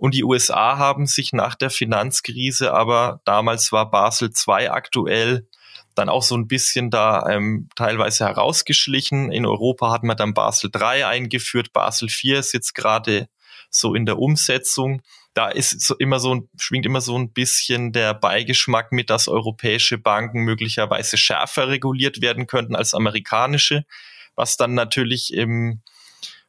Und 0.01 0.15
die 0.15 0.24
USA 0.24 0.79
haben 0.79 1.05
sich 1.05 1.31
nach 1.31 1.53
der 1.53 1.70
Finanzkrise, 1.70 2.74
aber 2.74 3.22
damals 3.24 3.72
war 3.72 3.91
Basel 3.91 4.31
II 4.31 4.70
aktuell, 4.70 5.48
dann 5.93 6.10
auch 6.10 6.24
so 6.24 6.36
ein 6.36 6.48
bisschen 6.48 6.89
da 6.89 7.29
ähm, 7.29 7.70
teilweise 7.75 8.25
herausgeschlichen. 8.25 9.31
In 9.31 9.46
Europa 9.46 9.91
hat 9.91 10.01
man 10.01 10.17
dann 10.17 10.34
Basel 10.34 10.72
III 10.74 11.03
eingeführt, 11.03 11.72
Basel 11.72 12.08
IV 12.08 12.39
ist 12.39 12.51
jetzt 12.51 12.74
gerade 12.74 13.29
so 13.70 13.93
in 13.93 14.08
der 14.08 14.17
Umsetzung. 14.17 15.03
Da 15.36 15.50
ist 15.50 15.79
so 15.81 15.96
immer 15.98 16.20
so 16.20 16.50
schwingt 16.58 16.88
immer 16.88 17.01
so 17.01 17.15
ein 17.15 17.31
bisschen 17.31 17.91
der 17.91 18.15
Beigeschmack 18.15 18.91
mit, 18.91 19.12
dass 19.12 19.27
europäische 19.27 20.00
Banken 20.00 20.41
möglicherweise 20.41 21.15
schärfer 21.15 21.67
reguliert 21.67 22.22
werden 22.22 22.48
könnten 22.48 22.75
als 22.75 22.96
amerikanische, 22.96 23.86
was 24.34 24.58
dann 24.58 24.74
natürlich 24.74 25.31
im 25.31 25.84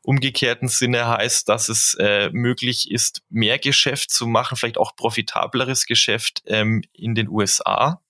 umgekehrten 0.02 0.68
Sinne 0.68 1.06
heißt, 1.06 1.49
dass 1.49 1.68
es 1.68 1.94
äh, 1.99 2.30
möglich 2.32 2.90
ist, 2.90 3.23
mehr 3.30 3.59
Geschäft 3.59 4.11
zu 4.11 4.26
machen, 4.26 4.56
vielleicht 4.56 4.78
auch 4.78 4.97
profitableres 4.97 5.87
Geschäft 5.87 6.42
ähm, 6.47 6.82
in 6.92 7.14
den 7.14 7.28
USA. 7.28 8.00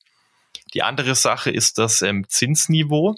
Die 0.75 0.82
andere 0.82 1.14
Sache 1.14 1.50
ist 1.50 1.78
das 1.78 2.02
ähm, 2.02 2.26
Zinsniveau. 2.28 3.16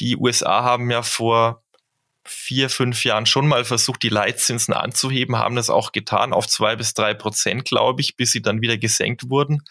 Die 0.00 0.16
USA 0.16 0.62
haben 0.62 0.90
ja 0.90 1.02
vor 1.02 1.62
vier, 2.24 2.68
fünf 2.68 3.04
Jahren 3.04 3.26
schon 3.26 3.48
mal 3.48 3.64
versucht, 3.64 4.02
die 4.02 4.10
Leitzinsen 4.10 4.74
anzuheben, 4.74 5.36
haben 5.36 5.56
das 5.56 5.70
auch 5.70 5.92
getan 5.92 6.32
auf 6.32 6.46
zwei 6.46 6.76
bis 6.76 6.94
drei 6.94 7.14
Prozent, 7.14 7.64
glaube 7.64 8.02
ich, 8.02 8.16
bis 8.16 8.32
sie 8.32 8.42
dann 8.42 8.60
wieder 8.60 8.76
gesenkt 8.76 9.30
wurden. 9.30 9.62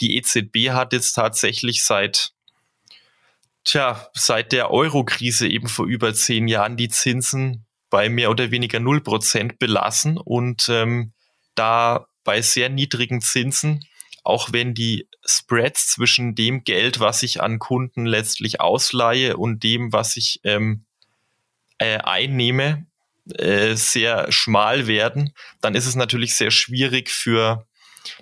Die 0.00 0.16
EZB 0.16 0.70
hat 0.70 0.92
jetzt 0.92 1.12
tatsächlich 1.12 1.84
seit 1.84 2.32
tja, 3.70 4.08
seit 4.14 4.52
der 4.52 4.70
Euro-Krise 4.70 5.48
eben 5.48 5.68
vor 5.68 5.86
über 5.86 6.12
zehn 6.14 6.48
Jahren 6.48 6.76
die 6.76 6.88
Zinsen 6.88 7.66
bei 7.88 8.08
mehr 8.08 8.30
oder 8.30 8.50
weniger 8.50 8.80
null 8.80 9.00
Prozent 9.00 9.58
belassen 9.58 10.16
und 10.18 10.68
ähm, 10.68 11.12
da 11.54 12.06
bei 12.24 12.42
sehr 12.42 12.68
niedrigen 12.68 13.20
Zinsen 13.20 13.84
auch 14.22 14.52
wenn 14.52 14.74
die 14.74 15.08
Spreads 15.24 15.88
zwischen 15.88 16.34
dem 16.34 16.64
Geld, 16.64 17.00
was 17.00 17.22
ich 17.22 17.42
an 17.42 17.58
Kunden 17.58 18.06
letztlich 18.06 18.60
ausleihe 18.60 19.36
und 19.36 19.62
dem, 19.62 19.92
was 19.92 20.16
ich 20.16 20.40
ähm, 20.44 20.84
äh, 21.78 21.98
einnehme, 21.98 22.86
äh, 23.34 23.74
sehr 23.74 24.30
schmal 24.32 24.86
werden, 24.86 25.32
dann 25.60 25.74
ist 25.74 25.86
es 25.86 25.94
natürlich 25.94 26.34
sehr 26.36 26.50
schwierig 26.50 27.10
für 27.10 27.66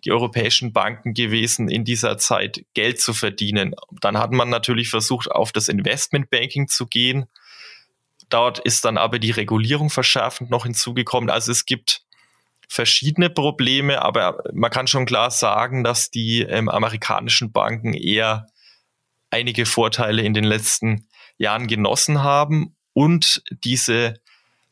die 0.04 0.12
europäischen 0.12 0.72
Banken 0.72 1.14
gewesen, 1.14 1.68
in 1.68 1.84
dieser 1.84 2.18
Zeit 2.18 2.64
Geld 2.74 3.00
zu 3.00 3.12
verdienen. 3.12 3.74
Dann 4.00 4.18
hat 4.18 4.32
man 4.32 4.48
natürlich 4.48 4.90
versucht, 4.90 5.30
auf 5.30 5.52
das 5.52 5.68
Investmentbanking 5.68 6.68
zu 6.68 6.86
gehen. 6.86 7.26
Dort 8.28 8.58
ist 8.58 8.84
dann 8.84 8.98
aber 8.98 9.18
die 9.18 9.30
Regulierung 9.30 9.90
verschärfend 9.90 10.50
noch 10.50 10.64
hinzugekommen. 10.64 11.30
Also 11.30 11.52
es 11.52 11.64
gibt 11.64 12.02
verschiedene 12.68 13.30
Probleme, 13.30 14.02
aber 14.02 14.42
man 14.52 14.70
kann 14.70 14.86
schon 14.86 15.06
klar 15.06 15.30
sagen, 15.30 15.84
dass 15.84 16.10
die 16.10 16.42
ähm, 16.42 16.68
amerikanischen 16.68 17.50
Banken 17.50 17.94
eher 17.94 18.46
einige 19.30 19.66
Vorteile 19.66 20.22
in 20.22 20.34
den 20.34 20.44
letzten 20.44 21.08
Jahren 21.38 21.66
genossen 21.66 22.22
haben 22.22 22.76
und 22.92 23.42
diese 23.64 24.14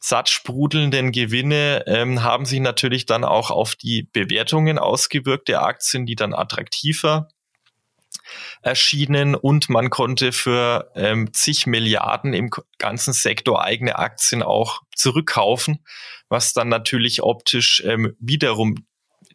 satt 0.07 0.29
sprudelnden 0.29 1.11
Gewinne 1.11 1.83
ähm, 1.89 2.23
haben 2.23 2.45
sich 2.45 2.61
natürlich 2.61 3.07
dann 3.07 3.25
auch 3.25 3.51
auf 3.51 3.75
die 3.75 4.05
Bewertungen 4.05 4.79
ausgewirkt 4.79 5.49
der 5.49 5.63
Aktien, 5.63 6.07
die 6.07 6.15
dann 6.15 6.33
attraktiver 6.33 7.27
erschienen. 8.63 9.35
Und 9.35 9.69
man 9.69 9.91
konnte 9.91 10.31
für 10.31 10.93
ähm, 10.95 11.33
zig 11.33 11.67
Milliarden 11.67 12.35
im 12.35 12.51
ganzen 12.79 13.15
Sektor 13.15 13.65
eigene 13.65 13.99
Aktien 13.99 14.45
auch 14.45 14.83
zurückkaufen, 14.95 15.85
was 16.29 16.53
dann 16.53 16.69
natürlich 16.69 17.25
optisch 17.25 17.83
ähm, 17.85 18.15
wiederum 18.21 18.86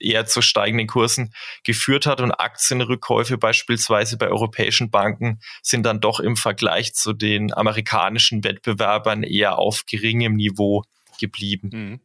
eher 0.02 0.26
zu 0.26 0.42
steigenden 0.42 0.88
Kursen 0.88 1.34
geführt 1.64 2.06
hat 2.06 2.22
und 2.22 2.32
Aktienrückkäufe 2.32 3.38
beispielsweise 3.38 4.18
bei 4.18 4.28
europäischen 4.28 4.90
Banken 4.90 5.40
sind 5.62 5.84
dann 5.86 6.02
doch 6.02 6.20
im 6.20 6.36
Vergleich 6.36 6.94
zu 6.94 7.14
den 7.14 7.54
amerikanischen 7.54 8.44
Wettbewerbern 8.44 9.24
eher 9.24 9.60
auf 9.60 9.86
geringem 9.86 10.36
Niveau 10.36 10.84
geblieben. 11.20 11.70
Mhm. 11.72 12.00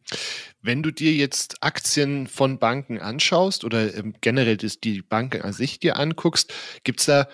Wenn 0.61 0.83
du 0.83 0.91
dir 0.91 1.11
jetzt 1.11 1.61
Aktien 1.61 2.27
von 2.27 2.59
Banken 2.59 2.99
anschaust 2.99 3.63
oder 3.63 3.93
ähm, 3.95 4.13
generell 4.21 4.57
die 4.57 5.01
Banken 5.01 5.41
an 5.41 5.53
sich 5.53 5.79
dir 5.79 5.97
anguckst, 5.97 6.53
gibt 6.83 6.99
es 7.01 7.07
da 7.07 7.27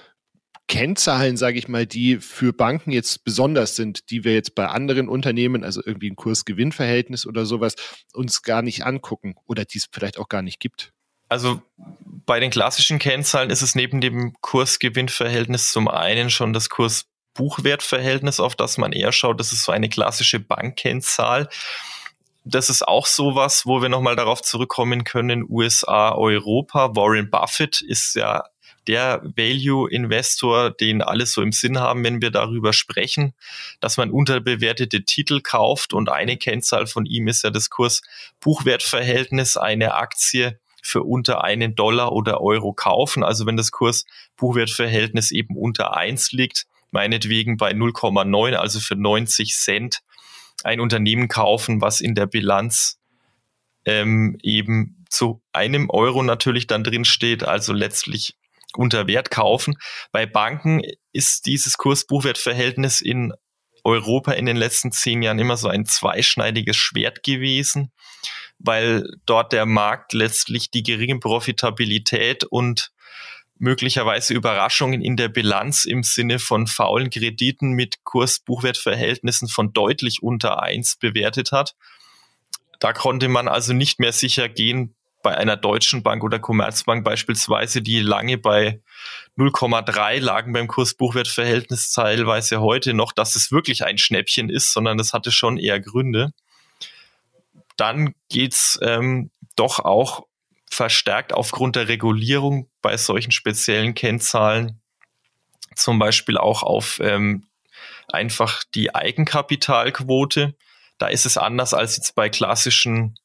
Kennzahlen, 0.67 1.37
sage 1.37 1.59
ich 1.59 1.67
mal, 1.67 1.85
die 1.85 2.17
für 2.17 2.53
Banken 2.53 2.91
jetzt 2.91 3.23
besonders 3.25 3.75
sind, 3.75 4.09
die 4.09 4.23
wir 4.23 4.33
jetzt 4.33 4.55
bei 4.55 4.67
anderen 4.67 5.09
Unternehmen, 5.09 5.63
also 5.63 5.81
irgendwie 5.85 6.09
ein 6.09 6.15
Kurs-Gewinn-Verhältnis 6.15 7.25
oder 7.25 7.45
sowas, 7.45 7.75
uns 8.13 8.41
gar 8.41 8.61
nicht 8.61 8.85
angucken 8.85 9.35
oder 9.45 9.65
die 9.65 9.77
es 9.77 9.87
vielleicht 9.91 10.17
auch 10.17 10.29
gar 10.29 10.41
nicht 10.41 10.59
gibt? 10.59 10.93
Also 11.29 11.61
bei 12.25 12.39
den 12.39 12.51
klassischen 12.51 12.99
Kennzahlen 12.99 13.49
ist 13.49 13.61
es 13.61 13.75
neben 13.75 14.01
dem 14.01 14.33
Kurs-Gewinn-Verhältnis 14.41 15.71
zum 15.71 15.87
einen 15.87 16.29
schon 16.29 16.53
das 16.53 16.69
Kurs-Buchwert-Verhältnis, 16.69 18.39
auf 18.39 18.55
das 18.55 18.77
man 18.77 18.93
eher 18.93 19.11
schaut. 19.11 19.39
Das 19.39 19.51
ist 19.51 19.63
so 19.63 19.71
eine 19.71 19.89
klassische 19.89 20.39
Bankkennzahl. 20.39 21.49
Das 22.45 22.69
ist 22.69 22.87
auch 22.87 23.05
sowas, 23.05 23.65
wo 23.65 23.81
wir 23.81 23.89
nochmal 23.89 24.15
darauf 24.15 24.41
zurückkommen 24.41 25.03
können. 25.03 25.45
USA, 25.47 26.13
Europa. 26.13 26.95
Warren 26.95 27.29
Buffett 27.29 27.81
ist 27.81 28.15
ja 28.15 28.43
der 28.87 29.21
Value-Investor, 29.23 30.71
den 30.71 31.01
alle 31.01 31.25
so 31.25 31.41
im 31.41 31.51
Sinn 31.51 31.79
haben, 31.79 32.03
wenn 32.03 32.21
wir 32.21 32.31
darüber 32.31 32.73
sprechen, 32.73 33.33
dass 33.79 33.97
man 33.97 34.11
unterbewertete 34.11 35.03
Titel 35.03 35.41
kauft 35.41 35.93
und 35.93 36.09
eine 36.09 36.37
Kennzahl 36.37 36.87
von 36.87 37.05
ihm 37.05 37.27
ist 37.27 37.43
ja 37.43 37.49
das 37.49 37.69
Kurs-Buchwert-Verhältnis, 37.69 39.57
eine 39.57 39.95
Aktie 39.95 40.59
für 40.81 41.03
unter 41.03 41.43
einen 41.43 41.75
Dollar 41.75 42.11
oder 42.11 42.41
Euro 42.41 42.73
kaufen. 42.73 43.23
Also 43.23 43.45
wenn 43.45 43.57
das 43.57 43.71
Kurs-Buchwert-Verhältnis 43.71 45.31
eben 45.31 45.55
unter 45.55 45.95
eins 45.95 46.33
liegt, 46.33 46.65
meinetwegen 46.91 47.57
bei 47.57 47.71
0,9, 47.71 48.55
also 48.55 48.79
für 48.79 48.95
90 48.95 49.55
Cent 49.55 50.01
ein 50.63 50.79
Unternehmen 50.79 51.27
kaufen, 51.29 51.81
was 51.81 52.01
in 52.01 52.15
der 52.15 52.27
Bilanz 52.27 52.99
ähm, 53.85 54.37
eben 54.43 55.05
zu 55.09 55.41
einem 55.51 55.89
Euro 55.89 56.23
natürlich 56.23 56.67
dann 56.67 56.83
drin 56.83 57.05
steht, 57.05 57.43
also 57.43 57.73
letztlich 57.73 58.35
unter 58.77 59.07
Wert 59.07 59.31
kaufen. 59.31 59.77
Bei 60.11 60.25
Banken 60.25 60.81
ist 61.11 61.45
dieses 61.45 61.77
Kurs-Buchwert-Verhältnis 61.77 63.01
in 63.01 63.33
Europa 63.83 64.31
in 64.31 64.45
den 64.45 64.57
letzten 64.57 64.91
zehn 64.91 65.21
Jahren 65.21 65.39
immer 65.39 65.57
so 65.57 65.67
ein 65.67 65.85
zweischneidiges 65.85 66.77
Schwert 66.77 67.23
gewesen, 67.23 67.91
weil 68.59 69.05
dort 69.25 69.51
der 69.51 69.65
Markt 69.65 70.13
letztlich 70.13 70.71
die 70.71 70.83
geringe 70.83 71.19
Profitabilität 71.19 72.45
und 72.45 72.91
möglicherweise 73.59 74.33
Überraschungen 74.33 75.01
in 75.01 75.15
der 75.15 75.29
Bilanz 75.29 75.85
im 75.85 76.03
Sinne 76.03 76.39
von 76.39 76.67
faulen 76.67 77.09
Krediten 77.09 77.71
mit 77.71 78.03
Kurs-Buchwert-Verhältnissen 78.03 79.47
von 79.47 79.73
deutlich 79.73 80.23
unter 80.23 80.61
eins 80.61 80.95
bewertet 80.95 81.51
hat. 81.51 81.75
Da 82.79 82.93
konnte 82.93 83.29
man 83.29 83.47
also 83.47 83.73
nicht 83.73 83.99
mehr 83.99 84.11
sicher 84.11 84.49
gehen, 84.49 84.95
bei 85.23 85.35
einer 85.35 85.57
deutschen 85.57 86.03
Bank 86.03 86.23
oder 86.23 86.37
Commerzbank 86.37 87.03
beispielsweise, 87.03 87.81
die 87.81 88.01
lange 88.01 88.37
bei 88.37 88.81
0,3 89.37 90.19
lagen 90.19 90.53
beim 90.53 90.67
Kurs-Buchwert-Verhältnis 90.67 91.91
teilweise 91.91 92.61
heute 92.61 92.93
noch, 92.93 93.11
dass 93.11 93.35
es 93.35 93.51
wirklich 93.51 93.83
ein 93.83 93.97
Schnäppchen 93.97 94.49
ist, 94.49 94.71
sondern 94.71 94.97
das 94.97 95.13
hatte 95.13 95.31
schon 95.31 95.57
eher 95.57 95.79
Gründe. 95.79 96.33
Dann 97.77 98.13
geht's 98.29 98.77
ähm, 98.83 99.31
doch 99.55 99.79
auch 99.79 100.27
verstärkt 100.69 101.33
aufgrund 101.33 101.75
der 101.75 101.87
Regulierung 101.87 102.69
bei 102.81 102.97
solchen 102.97 103.31
speziellen 103.31 103.95
Kennzahlen 103.95 104.79
zum 105.75 105.99
Beispiel 105.99 106.37
auch 106.37 106.63
auf 106.63 106.99
ähm, 107.01 107.47
einfach 108.07 108.63
die 108.75 108.93
Eigenkapitalquote. 108.93 110.55
Da 110.97 111.07
ist 111.07 111.25
es 111.25 111.37
anders 111.37 111.73
als 111.73 111.97
jetzt 111.97 112.15
bei 112.15 112.29
klassischen 112.29 113.15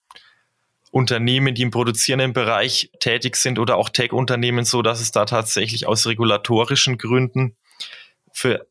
Unternehmen, 0.90 1.54
die 1.54 1.62
im 1.62 1.70
produzierenden 1.70 2.32
Bereich 2.32 2.90
tätig 3.00 3.36
sind 3.36 3.58
oder 3.58 3.76
auch 3.76 3.90
Tech-Unternehmen, 3.90 4.64
so 4.64 4.82
dass 4.82 5.00
es 5.00 5.12
da 5.12 5.24
tatsächlich 5.24 5.86
aus 5.86 6.06
regulatorischen 6.06 6.98
Gründen 6.98 7.56
für 8.32 8.66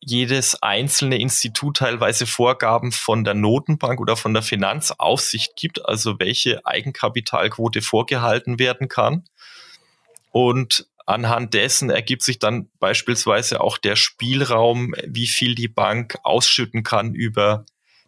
jedes 0.00 0.60
einzelne 0.62 1.18
Institut 1.18 1.78
teilweise 1.78 2.26
Vorgaben 2.26 2.92
von 2.92 3.24
der 3.24 3.34
Notenbank 3.34 4.00
oder 4.00 4.16
von 4.16 4.34
der 4.34 4.42
Finanzaufsicht 4.42 5.54
gibt, 5.56 5.86
also 5.86 6.18
welche 6.18 6.64
Eigenkapitalquote 6.66 7.82
vorgehalten 7.82 8.58
werden 8.58 8.88
kann. 8.88 9.24
Und 10.30 10.86
anhand 11.06 11.54
dessen 11.54 11.90
ergibt 11.90 12.22
sich 12.22 12.38
dann 12.38 12.68
beispielsweise 12.78 13.60
auch 13.60 13.78
der 13.78 13.96
Spielraum, 13.96 14.94
wie 15.06 15.26
viel 15.26 15.54
die 15.54 15.68
Bank 15.68 16.18
ausschütten 16.22 16.82
kann 16.82 17.14
über 17.14 17.64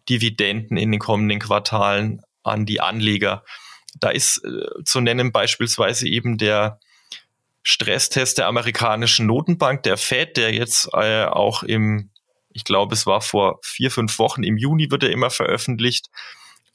Dividenden 0.09 0.77
in 0.77 0.91
den 0.91 0.99
kommenden 0.99 1.39
Quartalen 1.39 2.21
an 2.45 2.65
die 2.65 2.81
Anleger. 2.81 3.43
Da 3.99 4.09
ist 4.09 4.43
äh, 4.43 4.83
zu 4.83 5.01
nennen 5.01 5.31
beispielsweise 5.31 6.07
eben 6.07 6.37
der 6.37 6.79
Stresstest 7.63 8.37
der 8.37 8.47
amerikanischen 8.47 9.25
Notenbank, 9.25 9.83
der 9.83 9.97
Fed, 9.97 10.37
der 10.37 10.53
jetzt 10.53 10.89
äh, 10.93 11.25
auch 11.25 11.63
im, 11.63 12.11
ich 12.51 12.63
glaube, 12.63 12.93
es 12.93 13.07
war 13.07 13.21
vor 13.21 13.59
vier, 13.63 13.89
fünf 13.89 14.19
Wochen, 14.19 14.43
im 14.43 14.57
Juni 14.57 14.91
wird 14.91 15.03
er 15.03 15.09
immer 15.09 15.31
veröffentlicht. 15.31 16.09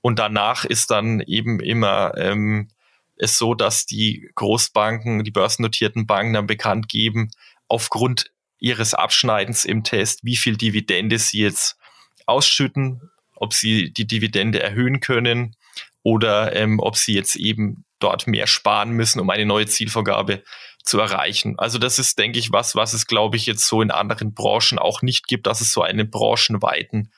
Und 0.00 0.18
danach 0.18 0.64
ist 0.64 0.90
dann 0.90 1.20
eben 1.20 1.60
immer 1.60 2.16
ähm, 2.16 2.70
es 3.16 3.38
so, 3.38 3.54
dass 3.54 3.86
die 3.86 4.30
Großbanken, 4.34 5.22
die 5.22 5.30
börsennotierten 5.30 6.06
Banken 6.06 6.32
dann 6.32 6.46
bekannt 6.46 6.88
geben, 6.88 7.30
aufgrund 7.68 8.32
ihres 8.58 8.94
Abschneidens 8.94 9.64
im 9.64 9.84
Test, 9.84 10.24
wie 10.24 10.36
viel 10.36 10.56
Dividende 10.56 11.18
sie 11.18 11.42
jetzt 11.42 11.76
ausschütten, 12.26 13.10
ob 13.36 13.54
sie 13.54 13.92
die 13.92 14.06
Dividende 14.06 14.60
erhöhen 14.60 15.00
können 15.00 15.54
oder 16.02 16.54
ähm, 16.56 16.78
ob 16.80 16.96
sie 16.96 17.14
jetzt 17.14 17.36
eben 17.36 17.84
dort 17.98 18.26
mehr 18.26 18.46
sparen 18.46 18.90
müssen, 18.90 19.20
um 19.20 19.30
eine 19.30 19.46
neue 19.46 19.66
Zielvorgabe 19.66 20.42
zu 20.82 20.98
erreichen. 20.98 21.58
Also 21.58 21.78
das 21.78 21.98
ist, 21.98 22.18
denke 22.18 22.38
ich, 22.38 22.52
was, 22.52 22.74
was 22.74 22.94
es, 22.94 23.06
glaube 23.06 23.36
ich, 23.36 23.46
jetzt 23.46 23.66
so 23.66 23.82
in 23.82 23.90
anderen 23.90 24.32
Branchen 24.32 24.78
auch 24.78 25.02
nicht 25.02 25.26
gibt, 25.26 25.46
dass 25.46 25.60
es 25.60 25.72
so 25.72 25.82
einen 25.82 26.10
branchenweiten 26.10 27.12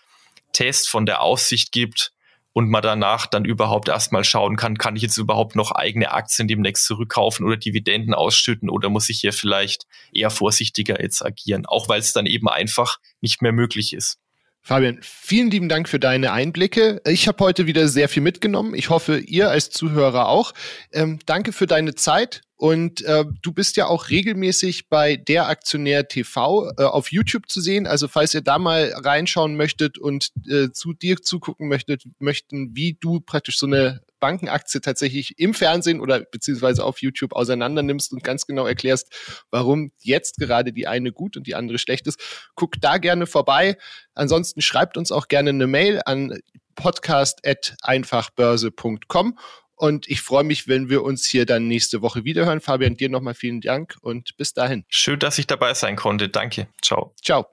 Test 0.52 0.90
von 0.90 1.06
der 1.06 1.22
Aussicht 1.22 1.72
gibt 1.72 2.12
und 2.52 2.68
man 2.68 2.82
danach 2.82 3.26
dann 3.26 3.44
überhaupt 3.44 3.88
erstmal 3.88 4.24
schauen 4.24 4.56
kann, 4.56 4.76
kann 4.76 4.96
ich 4.96 5.02
jetzt 5.02 5.16
überhaupt 5.16 5.56
noch 5.56 5.70
eigene 5.70 6.12
Aktien 6.12 6.48
demnächst 6.48 6.84
zurückkaufen 6.84 7.46
oder 7.46 7.56
Dividenden 7.56 8.14
ausschütten 8.14 8.68
oder 8.68 8.90
muss 8.90 9.08
ich 9.08 9.20
hier 9.20 9.32
vielleicht 9.32 9.86
eher 10.12 10.30
vorsichtiger 10.30 11.00
jetzt 11.00 11.24
agieren, 11.24 11.64
auch 11.64 11.88
weil 11.88 12.00
es 12.00 12.12
dann 12.12 12.26
eben 12.26 12.48
einfach 12.48 12.98
nicht 13.20 13.40
mehr 13.40 13.52
möglich 13.52 13.94
ist. 13.94 14.18
Fabian, 14.64 14.98
vielen 15.02 15.50
lieben 15.50 15.68
Dank 15.68 15.88
für 15.88 15.98
deine 15.98 16.30
Einblicke. 16.30 17.02
Ich 17.04 17.26
habe 17.26 17.42
heute 17.42 17.66
wieder 17.66 17.88
sehr 17.88 18.08
viel 18.08 18.22
mitgenommen. 18.22 18.74
Ich 18.74 18.90
hoffe, 18.90 19.18
ihr 19.18 19.50
als 19.50 19.70
Zuhörer 19.70 20.28
auch. 20.28 20.52
Ähm, 20.92 21.18
danke 21.26 21.52
für 21.52 21.66
deine 21.66 21.96
Zeit. 21.96 22.42
Und 22.54 23.02
äh, 23.02 23.24
du 23.42 23.50
bist 23.50 23.76
ja 23.76 23.86
auch 23.86 24.08
regelmäßig 24.08 24.88
bei 24.88 25.16
der 25.16 25.48
Aktionär 25.48 26.06
TV 26.06 26.70
äh, 26.78 26.84
auf 26.84 27.10
YouTube 27.10 27.48
zu 27.48 27.60
sehen. 27.60 27.88
Also 27.88 28.06
falls 28.06 28.34
ihr 28.34 28.40
da 28.40 28.60
mal 28.60 28.92
reinschauen 28.94 29.56
möchtet 29.56 29.98
und 29.98 30.30
äh, 30.48 30.70
zu 30.70 30.92
dir 30.92 31.16
zugucken 31.16 31.66
möchtet, 31.66 32.04
möchten, 32.20 32.76
wie 32.76 32.96
du 33.00 33.18
praktisch 33.18 33.58
so 33.58 33.66
eine 33.66 34.00
Bankenaktie 34.22 34.80
tatsächlich 34.80 35.38
im 35.40 35.52
Fernsehen 35.52 36.00
oder 36.00 36.20
beziehungsweise 36.20 36.84
auf 36.84 37.02
YouTube 37.02 37.32
auseinander 37.32 37.82
nimmst 37.82 38.12
und 38.12 38.22
ganz 38.22 38.46
genau 38.46 38.66
erklärst, 38.66 39.44
warum 39.50 39.90
jetzt 39.98 40.36
gerade 40.38 40.72
die 40.72 40.86
eine 40.86 41.10
gut 41.10 41.36
und 41.36 41.48
die 41.48 41.56
andere 41.56 41.78
schlecht 41.78 42.06
ist. 42.06 42.20
Guck 42.54 42.80
da 42.80 42.98
gerne 42.98 43.26
vorbei. 43.26 43.76
Ansonsten 44.14 44.62
schreibt 44.62 44.96
uns 44.96 45.10
auch 45.10 45.26
gerne 45.26 45.50
eine 45.50 45.66
Mail 45.66 46.00
an 46.06 46.38
podcast.einfachbörse.com 46.76 49.38
und 49.74 50.08
ich 50.08 50.22
freue 50.22 50.44
mich, 50.44 50.68
wenn 50.68 50.88
wir 50.88 51.02
uns 51.02 51.26
hier 51.26 51.44
dann 51.44 51.66
nächste 51.66 52.02
Woche 52.02 52.24
wiederhören. 52.24 52.60
Fabian, 52.60 52.96
dir 52.96 53.08
nochmal 53.08 53.34
vielen 53.34 53.60
Dank 53.60 53.96
und 54.00 54.36
bis 54.36 54.54
dahin. 54.54 54.84
Schön, 54.88 55.18
dass 55.18 55.38
ich 55.38 55.48
dabei 55.48 55.74
sein 55.74 55.96
konnte. 55.96 56.28
Danke. 56.28 56.68
Ciao. 56.80 57.12
Ciao. 57.20 57.46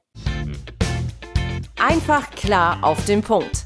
Einfach 1.80 2.30
klar 2.36 2.84
auf 2.84 3.04
den 3.06 3.24
Punkt. 3.24 3.66